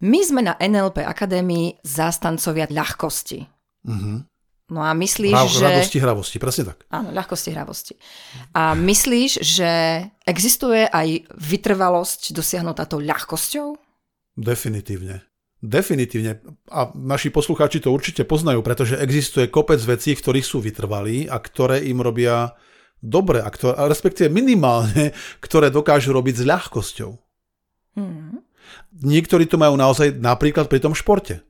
My 0.00 0.20
sme 0.24 0.42
na 0.42 0.56
NLP 0.58 1.04
Akadémii 1.04 1.84
zástancovia 1.86 2.66
ľahkosti. 2.66 3.46
Uh-huh. 3.86 4.24
No 4.70 4.86
a 4.86 4.94
myslíš, 4.94 5.34
Hra, 5.34 5.50
že... 5.50 5.66
Radosti, 5.66 5.98
hravosti, 5.98 6.36
presne 6.38 6.70
tak. 6.70 6.86
Áno, 6.94 7.10
ľahkosti, 7.10 7.50
hravosti. 7.50 7.94
A 8.54 8.78
myslíš, 8.78 9.42
že 9.42 9.70
existuje 10.22 10.86
aj 10.86 11.26
vytrvalosť 11.34 12.30
dosiahnutá 12.30 12.86
tou 12.86 13.02
ľahkosťou? 13.02 13.74
Definitívne. 14.38 15.26
Definitívne. 15.60 16.40
A 16.72 16.88
naši 16.96 17.28
poslucháči 17.28 17.84
to 17.84 17.92
určite 17.92 18.24
poznajú, 18.24 18.64
pretože 18.64 18.96
existuje 18.96 19.50
kopec 19.50 19.82
vecí, 19.82 20.14
ktorých 20.16 20.46
sú 20.46 20.62
vytrvalí 20.62 21.26
a 21.26 21.36
ktoré 21.36 21.84
im 21.84 22.00
robia 22.00 22.54
dobre, 23.02 23.44
a, 23.44 23.50
ktoré, 23.50 23.76
a 23.76 23.84
respektíve 23.90 24.30
minimálne, 24.30 25.12
ktoré 25.44 25.68
dokážu 25.68 26.14
robiť 26.14 26.34
s 26.40 26.46
ľahkosťou. 26.46 27.10
Hmm. 27.98 28.40
Niektorí 29.02 29.50
to 29.50 29.58
majú 29.58 29.74
naozaj 29.74 30.14
napríklad 30.16 30.70
pri 30.70 30.78
tom 30.78 30.94
športe. 30.94 31.42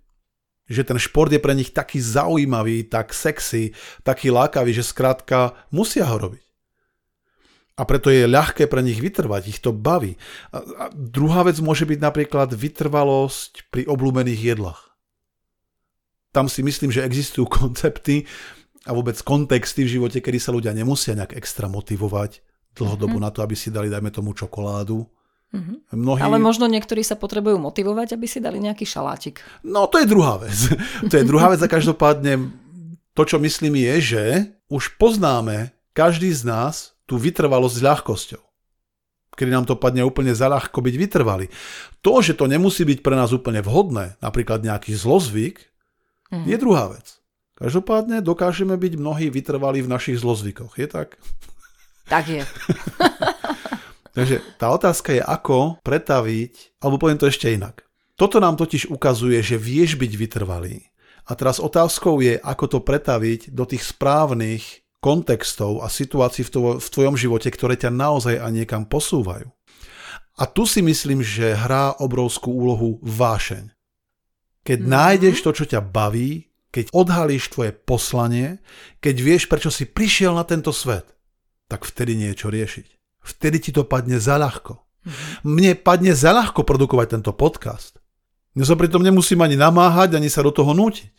Že 0.70 0.94
ten 0.94 0.98
šport 1.02 1.35
je 1.35 1.42
pre 1.42 1.50
nich 1.59 1.74
taký 1.74 1.98
zaujímavý, 1.98 2.87
tak 2.87 3.11
sexy, 3.11 3.74
taký 4.06 4.30
lákavý, 4.30 4.70
že 4.70 4.87
skrátka 4.87 5.59
musia 5.74 6.06
ho 6.06 6.14
robiť. 6.14 6.46
A 7.74 7.83
preto 7.88 8.12
je 8.12 8.28
ľahké 8.28 8.68
pre 8.70 8.85
nich 8.85 9.00
vytrvať, 9.02 9.42
ich 9.50 9.59
to 9.59 9.74
baví. 9.74 10.14
A, 10.54 10.62
a 10.62 10.85
druhá 10.92 11.42
vec 11.42 11.59
môže 11.59 11.88
byť 11.88 11.98
napríklad 11.98 12.54
vytrvalosť 12.54 13.72
pri 13.72 13.88
obľúbených 13.88 14.54
jedlách. 14.54 14.94
Tam 16.30 16.46
si 16.46 16.62
myslím, 16.62 16.94
že 16.94 17.02
existujú 17.02 17.50
koncepty 17.59 18.30
a 18.87 18.94
vôbec 18.94 19.18
kontexty 19.20 19.85
v 19.85 19.98
živote, 19.98 20.22
kedy 20.22 20.38
sa 20.38 20.54
ľudia 20.54 20.70
nemusia 20.70 21.18
nejak 21.18 21.35
extra 21.35 21.66
motivovať 21.66 22.44
dlhodobo 22.76 23.18
mm-hmm. 23.18 23.26
na 23.26 23.35
to, 23.35 23.42
aby 23.42 23.56
si 23.59 23.68
dali, 23.68 23.90
dajme 23.90 24.14
tomu, 24.14 24.30
čokoládu. 24.33 25.04
Mm-hmm. 25.50 25.76
Mnohí... 25.98 26.20
Ale 26.22 26.38
možno 26.38 26.70
niektorí 26.70 27.02
sa 27.02 27.18
potrebujú 27.18 27.58
motivovať, 27.58 28.14
aby 28.14 28.26
si 28.30 28.38
dali 28.38 28.62
nejaký 28.62 28.86
šalátik. 28.86 29.42
No, 29.66 29.90
to 29.90 29.98
je 29.98 30.06
druhá 30.06 30.38
vec. 30.38 30.54
to 31.10 31.14
je 31.18 31.26
druhá 31.26 31.50
vec 31.50 31.58
a 31.58 31.68
každopádne 31.68 32.54
to, 33.18 33.22
čo 33.26 33.42
myslím 33.42 33.82
je, 33.82 33.94
že 34.00 34.24
už 34.70 34.94
poznáme 34.94 35.74
každý 35.90 36.30
z 36.30 36.46
nás 36.46 36.94
tú 37.04 37.18
vytrvalosť 37.18 37.74
s 37.74 37.82
ľahkosťou. 37.82 38.42
Kedy 39.34 39.50
nám 39.50 39.66
to 39.66 39.74
padne 39.74 40.06
úplne 40.06 40.36
za 40.36 40.46
ľahko 40.46 40.78
byť 40.78 40.94
vytrvalý. 40.94 41.46
To, 42.04 42.22
že 42.22 42.38
to 42.38 42.46
nemusí 42.46 42.86
byť 42.86 43.02
pre 43.02 43.16
nás 43.18 43.34
úplne 43.34 43.64
vhodné, 43.64 44.20
napríklad 44.22 44.62
nejaký 44.62 44.94
zlozvyk, 44.94 45.64
mm. 46.30 46.44
je 46.46 46.56
druhá 46.60 46.92
vec. 46.94 47.18
Každopádne 47.58 48.22
dokážeme 48.22 48.76
byť 48.78 48.92
mnohí 48.96 49.28
vytrvalí 49.32 49.82
v 49.82 49.92
našich 49.92 50.20
zlozvykoch. 50.22 50.78
Je 50.78 50.86
tak? 50.86 51.18
Tak 52.08 52.24
je. 52.28 52.42
Takže 54.11 54.42
tá 54.59 54.75
otázka 54.75 55.14
je, 55.14 55.23
ako 55.23 55.79
pretaviť, 55.87 56.83
alebo 56.83 56.99
poviem 56.99 57.20
to 57.20 57.31
ešte 57.31 57.55
inak. 57.55 57.87
Toto 58.18 58.42
nám 58.42 58.59
totiž 58.61 58.90
ukazuje, 58.90 59.40
že 59.40 59.57
vieš 59.57 59.96
byť 59.96 60.12
vytrvalý. 60.18 60.90
A 61.31 61.38
teraz 61.38 61.62
otázkou 61.62 62.18
je, 62.20 62.37
ako 62.42 62.64
to 62.66 62.79
pretaviť 62.83 63.55
do 63.55 63.64
tých 63.64 63.87
správnych 63.87 64.85
kontextov 65.01 65.81
a 65.81 65.88
situácií 65.88 66.44
v, 66.44 66.53
tvo- 66.53 66.79
v 66.83 66.88
tvojom 66.90 67.16
živote, 67.16 67.49
ktoré 67.49 67.79
ťa 67.79 67.88
naozaj 67.94 68.37
a 68.37 68.46
niekam 68.53 68.85
posúvajú. 68.85 69.49
A 70.37 70.44
tu 70.44 70.68
si 70.68 70.85
myslím, 70.85 71.25
že 71.25 71.57
hrá 71.57 71.96
obrovskú 72.01 72.53
úlohu 72.53 73.01
vášeň. 73.01 73.73
Keď 74.64 74.79
mm-hmm. 74.85 74.92
nájdeš 74.92 75.37
to, 75.40 75.51
čo 75.57 75.64
ťa 75.64 75.81
baví, 75.81 76.53
keď 76.70 76.92
odhalíš 76.92 77.51
tvoje 77.51 77.73
poslanie, 77.73 78.61
keď 79.01 79.16
vieš, 79.16 79.42
prečo 79.49 79.73
si 79.73 79.88
prišiel 79.88 80.37
na 80.37 80.44
tento 80.44 80.70
svet, 80.70 81.09
tak 81.66 81.88
vtedy 81.88 82.14
niečo 82.20 82.53
riešiť. 82.53 82.99
Vtedy 83.20 83.59
ti 83.59 83.70
to 83.70 83.85
padne 83.85 84.16
za 84.16 84.40
ľahko. 84.40 84.80
Mm-hmm. 84.80 85.48
Mne 85.48 85.72
padne 85.80 86.12
za 86.12 86.33
ľahko 86.33 86.64
produkovať 86.64 87.20
tento 87.20 87.33
podcast. 87.33 88.00
Ja 88.59 88.66
sa 88.66 88.74
pritom 88.74 89.00
nemusím 89.00 89.40
ani 89.40 89.54
namáhať, 89.54 90.18
ani 90.18 90.26
sa 90.26 90.42
do 90.42 90.50
toho 90.50 90.74
nútiť. 90.74 91.12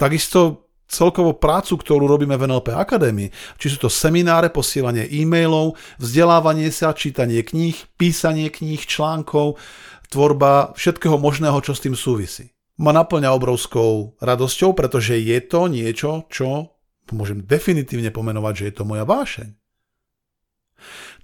Takisto 0.00 0.68
celkovo 0.88 1.36
prácu, 1.36 1.76
ktorú 1.76 2.08
robíme 2.08 2.34
v 2.34 2.48
NLP 2.48 2.72
Akadémii, 2.72 3.28
či 3.60 3.66
sú 3.68 3.76
to 3.86 3.90
semináre, 3.92 4.48
posielanie 4.48 5.04
e-mailov, 5.04 5.76
vzdelávanie 6.00 6.72
sa, 6.72 6.96
čítanie 6.96 7.44
kníh, 7.44 7.76
písanie 8.00 8.48
kníh, 8.48 8.80
článkov, 8.80 9.60
tvorba 10.08 10.72
všetkého 10.72 11.20
možného, 11.20 11.60
čo 11.60 11.76
s 11.76 11.84
tým 11.84 11.92
súvisí. 11.92 12.56
Ma 12.80 12.96
naplňa 12.96 13.36
obrovskou 13.36 14.16
radosťou, 14.22 14.72
pretože 14.72 15.20
je 15.20 15.38
to 15.44 15.68
niečo, 15.68 16.24
čo 16.32 16.78
môžem 17.12 17.44
definitívne 17.44 18.08
pomenovať, 18.08 18.54
že 18.56 18.64
je 18.72 18.74
to 18.74 18.84
moja 18.88 19.04
vášeň. 19.04 19.57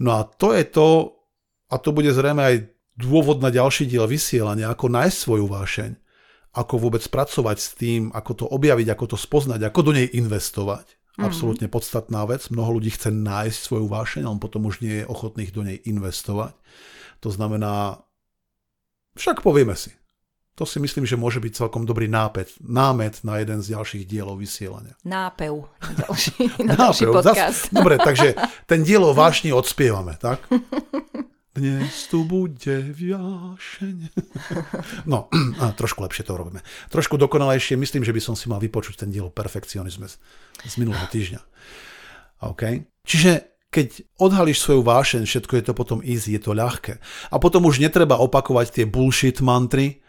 No 0.03 0.19
a 0.19 0.27
to 0.27 0.55
je 0.55 0.65
to, 0.67 1.17
a 1.71 1.77
to 1.79 1.91
bude 1.95 2.11
zrejme 2.11 2.43
aj 2.43 2.57
dôvod 2.95 3.43
na 3.43 3.51
ďalší 3.51 3.91
diel 3.91 4.07
vysielania, 4.07 4.71
ako 4.71 4.87
nájsť 4.91 5.17
svoju 5.17 5.47
vášeň 5.51 5.93
ako 6.55 6.87
vôbec 6.87 7.03
pracovať 7.11 7.59
s 7.59 7.69
tým, 7.75 8.15
ako 8.15 8.33
to 8.39 8.45
objaviť, 8.47 8.87
ako 8.95 9.05
to 9.15 9.17
spoznať, 9.19 9.67
ako 9.67 9.91
do 9.91 9.93
nej 9.99 10.07
investovať. 10.07 10.87
Mm-hmm. 10.87 11.27
Absolútne 11.27 11.67
podstatná 11.67 12.23
vec. 12.31 12.47
Mnoho 12.47 12.79
ľudí 12.79 12.95
chce 12.95 13.11
nájsť 13.11 13.59
svoju 13.59 13.87
vášeň, 13.91 14.23
ale 14.31 14.39
potom 14.39 14.71
už 14.71 14.79
nie 14.79 15.03
je 15.03 15.11
ochotných 15.11 15.51
do 15.51 15.67
nej 15.67 15.83
investovať. 15.83 16.55
To 17.27 17.29
znamená, 17.35 18.07
však 19.19 19.43
povieme 19.43 19.75
si. 19.75 19.91
To 20.55 20.63
si 20.63 20.79
myslím, 20.79 21.03
že 21.03 21.19
môže 21.19 21.43
byť 21.43 21.67
celkom 21.67 21.83
dobrý 21.83 22.07
nápet, 22.07 22.55
námet 22.63 23.27
na 23.27 23.43
jeden 23.43 23.59
z 23.59 23.75
ďalších 23.75 24.07
dielov 24.07 24.39
vysielania. 24.39 24.95
Nápev 25.03 25.67
na 25.67 25.91
ďalší, 26.07 26.35
na 26.63 26.75
Nápev. 26.79 26.79
ďalší 26.79 27.05
podcast. 27.11 27.35
Zas, 27.35 27.59
dobre, 27.79 27.99
takže 27.99 28.39
ten 28.71 28.87
dielo 28.87 29.11
vášni 29.19 29.51
odspievame, 29.51 30.15
tak? 30.23 30.47
Dnes 31.55 31.91
tu 32.07 32.23
bude 32.23 32.95
vášeň. 32.95 33.97
No, 35.11 35.27
a 35.63 35.75
trošku 35.75 36.07
lepšie 36.07 36.23
to 36.23 36.39
robíme. 36.39 36.63
Trošku 36.87 37.19
dokonalejšie. 37.19 37.75
Myslím, 37.75 38.07
že 38.07 38.15
by 38.15 38.23
som 38.23 38.35
si 38.39 38.47
mal 38.47 38.63
vypočuť 38.63 39.03
ten 39.03 39.11
diel 39.11 39.35
perfekcionizme 39.35 40.07
z, 40.07 40.15
z 40.63 40.75
minulého 40.79 41.07
týždňa. 41.11 41.41
OK? 42.47 42.63
Čiže 43.03 43.55
keď 43.75 44.07
odhalíš 44.23 44.63
svoju 44.63 44.87
vášeň, 44.87 45.27
všetko 45.27 45.53
je 45.59 45.65
to 45.67 45.73
potom 45.75 45.99
easy, 46.07 46.39
je 46.39 46.47
to 46.47 46.55
ľahké. 46.55 47.03
A 47.35 47.43
potom 47.43 47.67
už 47.67 47.83
netreba 47.83 48.23
opakovať 48.23 48.71
tie 48.71 48.85
bullshit 48.87 49.43
mantry, 49.43 50.04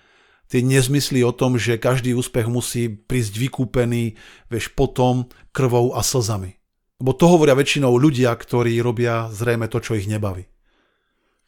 tie 0.48 0.62
nezmysly 0.62 1.26
o 1.26 1.34
tom, 1.34 1.58
že 1.58 1.82
každý 1.82 2.14
úspech 2.14 2.46
musí 2.46 2.88
prísť 2.90 3.34
vykúpený, 3.42 4.16
vieš, 4.48 4.72
potom 4.72 5.28
krvou 5.52 5.98
a 5.98 6.06
slzami. 6.06 6.56
Lebo 7.02 7.12
to 7.12 7.26
hovoria 7.28 7.58
väčšinou 7.58 7.92
ľudia, 8.00 8.32
ktorí 8.32 8.80
robia 8.80 9.28
zrejme 9.34 9.68
to, 9.68 9.84
čo 9.84 10.00
ich 10.00 10.08
nebaví. 10.08 10.48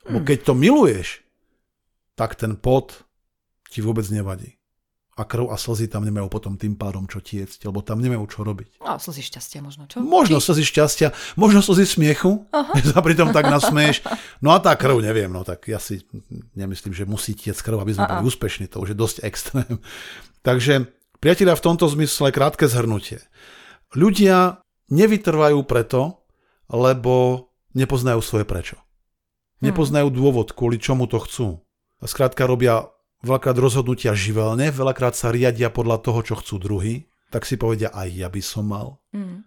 Bo 0.08 0.24
keď 0.24 0.52
to 0.52 0.54
miluješ, 0.56 1.24
tak 2.18 2.36
ten 2.36 2.58
pot 2.58 3.08
ti 3.72 3.80
vôbec 3.84 4.08
nevadí. 4.10 4.57
A 5.18 5.26
krv 5.26 5.50
a 5.50 5.58
slzy 5.58 5.90
tam 5.90 6.06
nemajú 6.06 6.30
potom 6.30 6.62
tým 6.62 6.78
pádom 6.78 7.10
čo 7.10 7.18
tiecť, 7.18 7.66
lebo 7.66 7.82
tam 7.82 7.98
nemajú 7.98 8.22
čo 8.30 8.46
robiť. 8.46 8.78
No, 8.86 9.02
slzy 9.02 9.26
šťastia 9.26 9.66
možno, 9.66 9.90
čo? 9.90 9.98
Možno 9.98 10.38
slzy 10.38 10.62
šťastia, 10.62 11.10
možno 11.34 11.66
slzy 11.66 11.90
smiechu, 11.90 12.46
že 12.78 12.86
sa 12.94 13.02
pritom 13.02 13.34
tak 13.34 13.50
nasmieš. 13.50 14.06
No 14.38 14.54
a 14.54 14.62
tá 14.62 14.78
krv, 14.78 15.02
neviem, 15.02 15.34
no 15.34 15.42
tak 15.42 15.66
ja 15.66 15.82
si 15.82 16.06
nemyslím, 16.54 16.94
že 16.94 17.10
musí 17.10 17.34
tiecť 17.34 17.58
krv, 17.58 17.82
aby 17.82 17.98
sme 17.98 18.06
Aha. 18.06 18.22
boli 18.22 18.30
úspešní, 18.30 18.70
to 18.70 18.78
už 18.78 18.94
je 18.94 18.98
dosť 18.98 19.18
extrém. 19.26 19.82
Takže, 20.48 20.94
priatelia, 21.18 21.58
v 21.58 21.66
tomto 21.66 21.90
zmysle 21.90 22.30
krátke 22.30 22.70
zhrnutie. 22.70 23.26
Ľudia 23.98 24.62
nevytrvajú 24.94 25.58
preto, 25.66 26.22
lebo 26.70 27.48
nepoznajú 27.74 28.22
svoje 28.22 28.46
prečo. 28.46 28.78
Nepoznajú 29.66 30.14
dôvod, 30.14 30.54
kvôli 30.54 30.78
čomu 30.78 31.10
to 31.10 31.18
chcú. 31.18 31.48
A 31.98 32.06
skrátka 32.06 32.46
robia 32.46 32.94
veľakrát 33.26 33.58
rozhodnutia 33.58 34.14
živelne, 34.14 34.70
veľakrát 34.70 35.18
sa 35.18 35.34
riadia 35.34 35.74
podľa 35.74 36.02
toho, 36.02 36.20
čo 36.22 36.36
chcú 36.38 36.56
druhý, 36.62 36.96
tak 37.34 37.44
si 37.44 37.58
povedia, 37.60 37.92
aj 37.92 38.08
ja 38.14 38.28
by 38.30 38.42
som 38.44 38.66
mal. 38.70 39.02
Mm. 39.12 39.44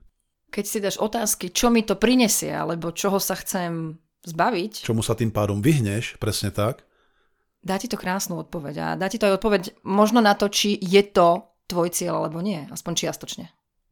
Keď 0.51 0.65
si 0.67 0.79
dáš 0.83 0.99
otázky, 0.99 1.55
čo 1.55 1.71
mi 1.71 1.87
to 1.87 1.95
prinesie, 1.95 2.51
alebo 2.51 2.91
čoho 2.91 3.23
sa 3.23 3.39
chcem 3.39 3.95
zbaviť. 4.27 4.83
Čomu 4.83 5.01
sa 5.01 5.15
tým 5.15 5.31
pádom 5.31 5.63
vyhneš, 5.63 6.19
presne 6.19 6.51
tak. 6.51 6.83
Dá 7.61 7.77
ti 7.77 7.87
to 7.87 8.01
krásnu 8.01 8.41
odpoveď 8.41 8.75
a 8.81 8.87
dá 8.97 9.07
ti 9.07 9.21
to 9.21 9.29
aj 9.29 9.37
odpoveď 9.37 9.63
možno 9.85 10.25
na 10.25 10.33
to, 10.33 10.49
či 10.49 10.81
je 10.81 11.05
to 11.07 11.45
tvoj 11.69 11.93
cieľ 11.93 12.25
alebo 12.25 12.41
nie, 12.43 12.67
aspoň 12.73 12.93
čiastočne. 13.07 13.47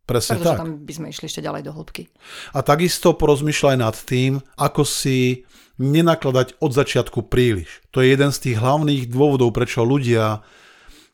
Presne 0.08 0.40
Pretože 0.40 0.56
tak. 0.56 0.60
tam 0.64 0.70
by 0.88 0.92
sme 0.96 1.06
išli 1.12 1.28
ešte 1.28 1.44
ďalej 1.44 1.68
do 1.68 1.72
hĺbky. 1.76 2.08
A 2.56 2.64
takisto 2.64 3.12
porozmýšľaj 3.12 3.76
nad 3.76 3.92
tým, 3.92 4.40
ako 4.56 4.88
si 4.88 5.44
nenakladať 5.76 6.56
od 6.64 6.72
začiatku 6.72 7.28
príliš. 7.28 7.84
To 7.92 8.00
je 8.00 8.16
jeden 8.16 8.32
z 8.32 8.38
tých 8.40 8.56
hlavných 8.56 9.12
dôvodov, 9.12 9.52
prečo 9.52 9.84
ľudia 9.84 10.40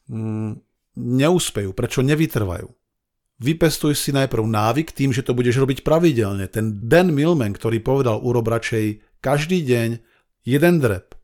mm, 0.07 0.63
neúspejú, 0.95 1.75
prečo 1.75 2.07
nevytrvajú. 2.07 2.71
Vypestuj 3.43 3.99
si 3.99 4.15
najprv 4.15 4.47
návyk 4.47 4.95
tým, 4.95 5.11
že 5.11 5.27
to 5.27 5.35
budeš 5.35 5.59
robiť 5.59 5.83
pravidelne. 5.83 6.47
Ten 6.47 6.87
Dan 6.87 7.11
Millman, 7.11 7.51
ktorý 7.51 7.83
povedal 7.83 8.23
urob 8.23 8.47
radšej 8.47 9.19
každý 9.19 9.67
deň 9.67 9.89
jeden 10.47 10.75
drep, 10.79 11.19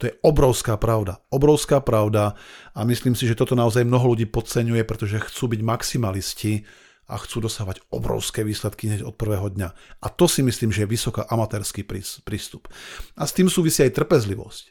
To 0.00 0.08
je 0.08 0.16
obrovská 0.24 0.80
pravda. 0.80 1.20
Obrovská 1.28 1.84
pravda 1.84 2.32
a 2.72 2.80
myslím 2.88 3.12
si, 3.12 3.28
že 3.28 3.36
toto 3.36 3.52
naozaj 3.52 3.84
mnoho 3.84 4.16
ľudí 4.16 4.24
podceňuje, 4.24 4.88
pretože 4.88 5.20
chcú 5.20 5.52
byť 5.52 5.60
maximalisti 5.60 6.64
a 7.10 7.18
chcú 7.18 7.42
dosávať 7.42 7.82
obrovské 7.90 8.46
výsledky 8.46 8.86
hneď 8.86 9.02
od 9.02 9.18
prvého 9.18 9.50
dňa. 9.50 9.68
A 9.98 10.06
to 10.08 10.30
si 10.30 10.46
myslím, 10.46 10.70
že 10.70 10.86
je 10.86 10.92
vysoká 10.94 11.26
amatérský 11.26 11.82
prístup. 12.22 12.70
A 13.18 13.26
s 13.26 13.34
tým 13.34 13.50
súvisí 13.50 13.82
aj 13.82 13.98
trpezlivosť. 13.98 14.64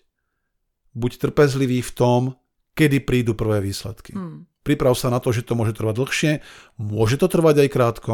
Buď 0.95 1.11
trpezlivý 1.19 1.83
v 1.83 1.91
tom, 1.91 2.21
kedy 2.79 3.03
prídu 3.03 3.35
prvé 3.35 3.59
výsledky. 3.59 4.15
Hmm. 4.15 4.47
Priprav 4.63 4.95
sa 4.95 5.11
na 5.11 5.19
to, 5.19 5.35
že 5.35 5.43
to 5.43 5.59
môže 5.59 5.75
trvať 5.75 5.95
dlhšie, 5.99 6.31
môže 6.79 7.19
to 7.19 7.27
trvať 7.27 7.67
aj 7.67 7.69
krátko, 7.69 8.13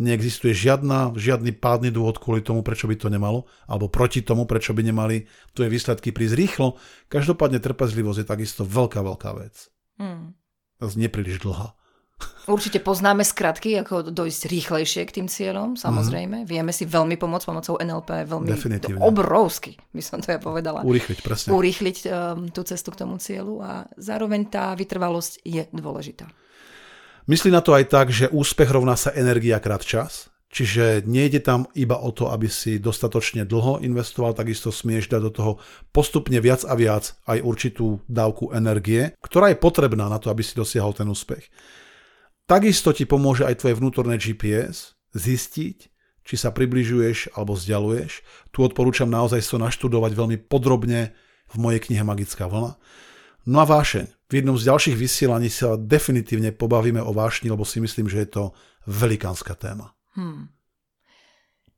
neexistuje 0.00 0.54
žiadna, 0.54 1.14
žiadny 1.14 1.54
pádny 1.54 1.94
dôvod 1.94 2.18
kvôli 2.18 2.42
tomu, 2.42 2.64
prečo 2.66 2.90
by 2.90 2.96
to 2.96 3.06
nemalo, 3.12 3.46
alebo 3.70 3.86
proti 3.86 4.24
tomu, 4.24 4.46
prečo 4.46 4.74
by 4.74 4.82
nemali 4.82 5.30
tu 5.54 5.62
je 5.62 5.70
výsledky 5.70 6.10
prísť 6.10 6.34
rýchlo. 6.34 6.68
Každopádne 7.12 7.62
trpezlivosť 7.62 8.18
je 8.22 8.26
takisto 8.26 8.62
veľká, 8.66 9.02
veľká 9.02 9.30
vec. 9.38 9.70
Hmm. 10.00 10.34
Nepríliš 10.80 11.44
dlhá. 11.44 11.76
Určite 12.50 12.82
poznáme 12.82 13.22
skratky, 13.22 13.78
ako 13.78 14.10
dojsť 14.10 14.42
rýchlejšie 14.50 15.02
k 15.06 15.14
tým 15.22 15.28
cieľom, 15.30 15.78
samozrejme. 15.78 16.42
Mm. 16.42 16.46
Vieme 16.48 16.72
si 16.74 16.82
veľmi 16.82 17.14
pomôcť 17.14 17.46
pomocou 17.46 17.78
NLP, 17.78 18.26
veľmi 18.26 18.48
Definitívne. 18.50 18.98
obrovsky, 18.98 19.78
by 19.94 20.02
som 20.02 20.18
to 20.18 20.34
ja 20.34 20.40
povedala. 20.42 20.82
Urýchliť, 20.82 21.18
presne. 21.22 21.48
Urýchliť 21.54 21.98
um, 22.08 22.10
tú 22.50 22.66
cestu 22.66 22.90
k 22.90 23.06
tomu 23.06 23.22
cieľu 23.22 23.62
a 23.62 23.86
zároveň 23.94 24.50
tá 24.50 24.74
vytrvalosť 24.74 25.46
je 25.46 25.62
dôležitá. 25.70 26.26
Myslí 27.30 27.54
na 27.54 27.62
to 27.62 27.76
aj 27.76 27.86
tak, 27.86 28.10
že 28.10 28.32
úspech 28.32 28.66
rovná 28.66 28.98
sa 28.98 29.14
energia 29.14 29.62
krát 29.62 29.86
čas, 29.86 30.32
čiže 30.50 31.06
nejde 31.06 31.38
tam 31.38 31.70
iba 31.78 31.94
o 32.02 32.10
to, 32.10 32.34
aby 32.34 32.50
si 32.50 32.82
dostatočne 32.82 33.46
dlho 33.46 33.78
investoval, 33.86 34.34
takisto 34.34 34.74
smieš 34.74 35.06
dať 35.06 35.20
do 35.22 35.30
toho 35.30 35.52
postupne 35.94 36.34
viac 36.42 36.66
a 36.66 36.74
viac 36.74 37.14
aj 37.30 37.38
určitú 37.38 38.02
dávku 38.10 38.50
energie, 38.50 39.14
ktorá 39.22 39.54
je 39.54 39.62
potrebná 39.62 40.10
na 40.10 40.18
to, 40.18 40.34
aby 40.34 40.42
si 40.42 40.58
dosiahol 40.58 40.90
ten 40.90 41.06
úspech. 41.06 41.46
Takisto 42.50 42.90
ti 42.90 43.06
pomôže 43.06 43.46
aj 43.46 43.62
tvoje 43.62 43.78
vnútorné 43.78 44.18
GPS 44.18 44.98
zistiť, 45.14 45.78
či 46.26 46.34
sa 46.34 46.50
približuješ 46.50 47.38
alebo 47.38 47.54
vzdialuješ. 47.54 48.26
Tu 48.50 48.58
odporúčam 48.66 49.06
naozaj 49.06 49.38
to 49.46 49.62
naštudovať 49.62 50.18
veľmi 50.18 50.36
podrobne 50.50 51.14
v 51.46 51.56
mojej 51.62 51.78
knihe 51.78 52.02
Magická 52.02 52.50
vlna. 52.50 52.74
No 53.46 53.56
a 53.62 53.66
vášeň. 53.70 54.10
V 54.26 54.32
jednom 54.34 54.58
z 54.58 54.66
ďalších 54.66 54.98
vysielaní 54.98 55.46
sa 55.46 55.78
definitívne 55.78 56.50
pobavíme 56.50 56.98
o 56.98 57.14
vášni, 57.14 57.54
lebo 57.54 57.62
si 57.62 57.78
myslím, 57.78 58.10
že 58.10 58.26
je 58.26 58.28
to 58.34 58.44
velikánska 58.82 59.54
téma. 59.54 59.94
Hmm. 60.18 60.50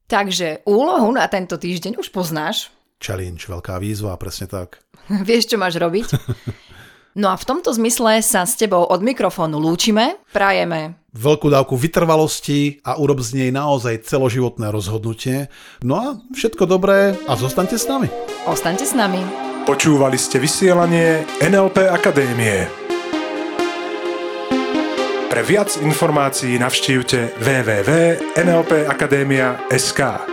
Takže 0.08 0.64
úlohu 0.64 1.12
na 1.12 1.28
tento 1.28 1.60
týždeň 1.60 2.00
už 2.00 2.08
poznáš. 2.16 2.72
Challenge, 2.96 3.40
veľká 3.40 3.76
výzva, 3.76 4.16
presne 4.16 4.48
tak. 4.48 4.80
Vieš, 5.28 5.52
čo 5.52 5.56
máš 5.60 5.76
robiť? 5.76 6.08
No 7.12 7.28
a 7.28 7.36
v 7.36 7.44
tomto 7.44 7.76
zmysle 7.76 8.24
sa 8.24 8.48
s 8.48 8.56
tebou 8.56 8.88
od 8.88 9.04
mikrofónu 9.04 9.60
lúčime, 9.60 10.16
prajeme 10.32 10.96
veľkú 11.12 11.52
dávku 11.52 11.76
vytrvalosti 11.76 12.80
a 12.88 12.96
urob 12.96 13.20
z 13.20 13.36
nej 13.36 13.52
naozaj 13.52 14.08
celoživotné 14.08 14.72
rozhodnutie. 14.72 15.52
No 15.84 16.00
a 16.00 16.16
všetko 16.32 16.64
dobré 16.64 17.12
a 17.28 17.36
zostaňte 17.36 17.76
s 17.76 17.84
nami. 17.84 18.08
Ostaňte 18.48 18.88
s 18.88 18.96
nami. 18.96 19.20
Počúvali 19.68 20.16
ste 20.18 20.42
vysielanie 20.42 21.22
NLP 21.44 21.86
Akadémie. 21.86 22.66
Pre 25.32 25.40
viac 25.44 25.76
informácií 25.80 26.58
navštívte 26.60 27.32
www.nlpakademia.sk. 27.40 30.31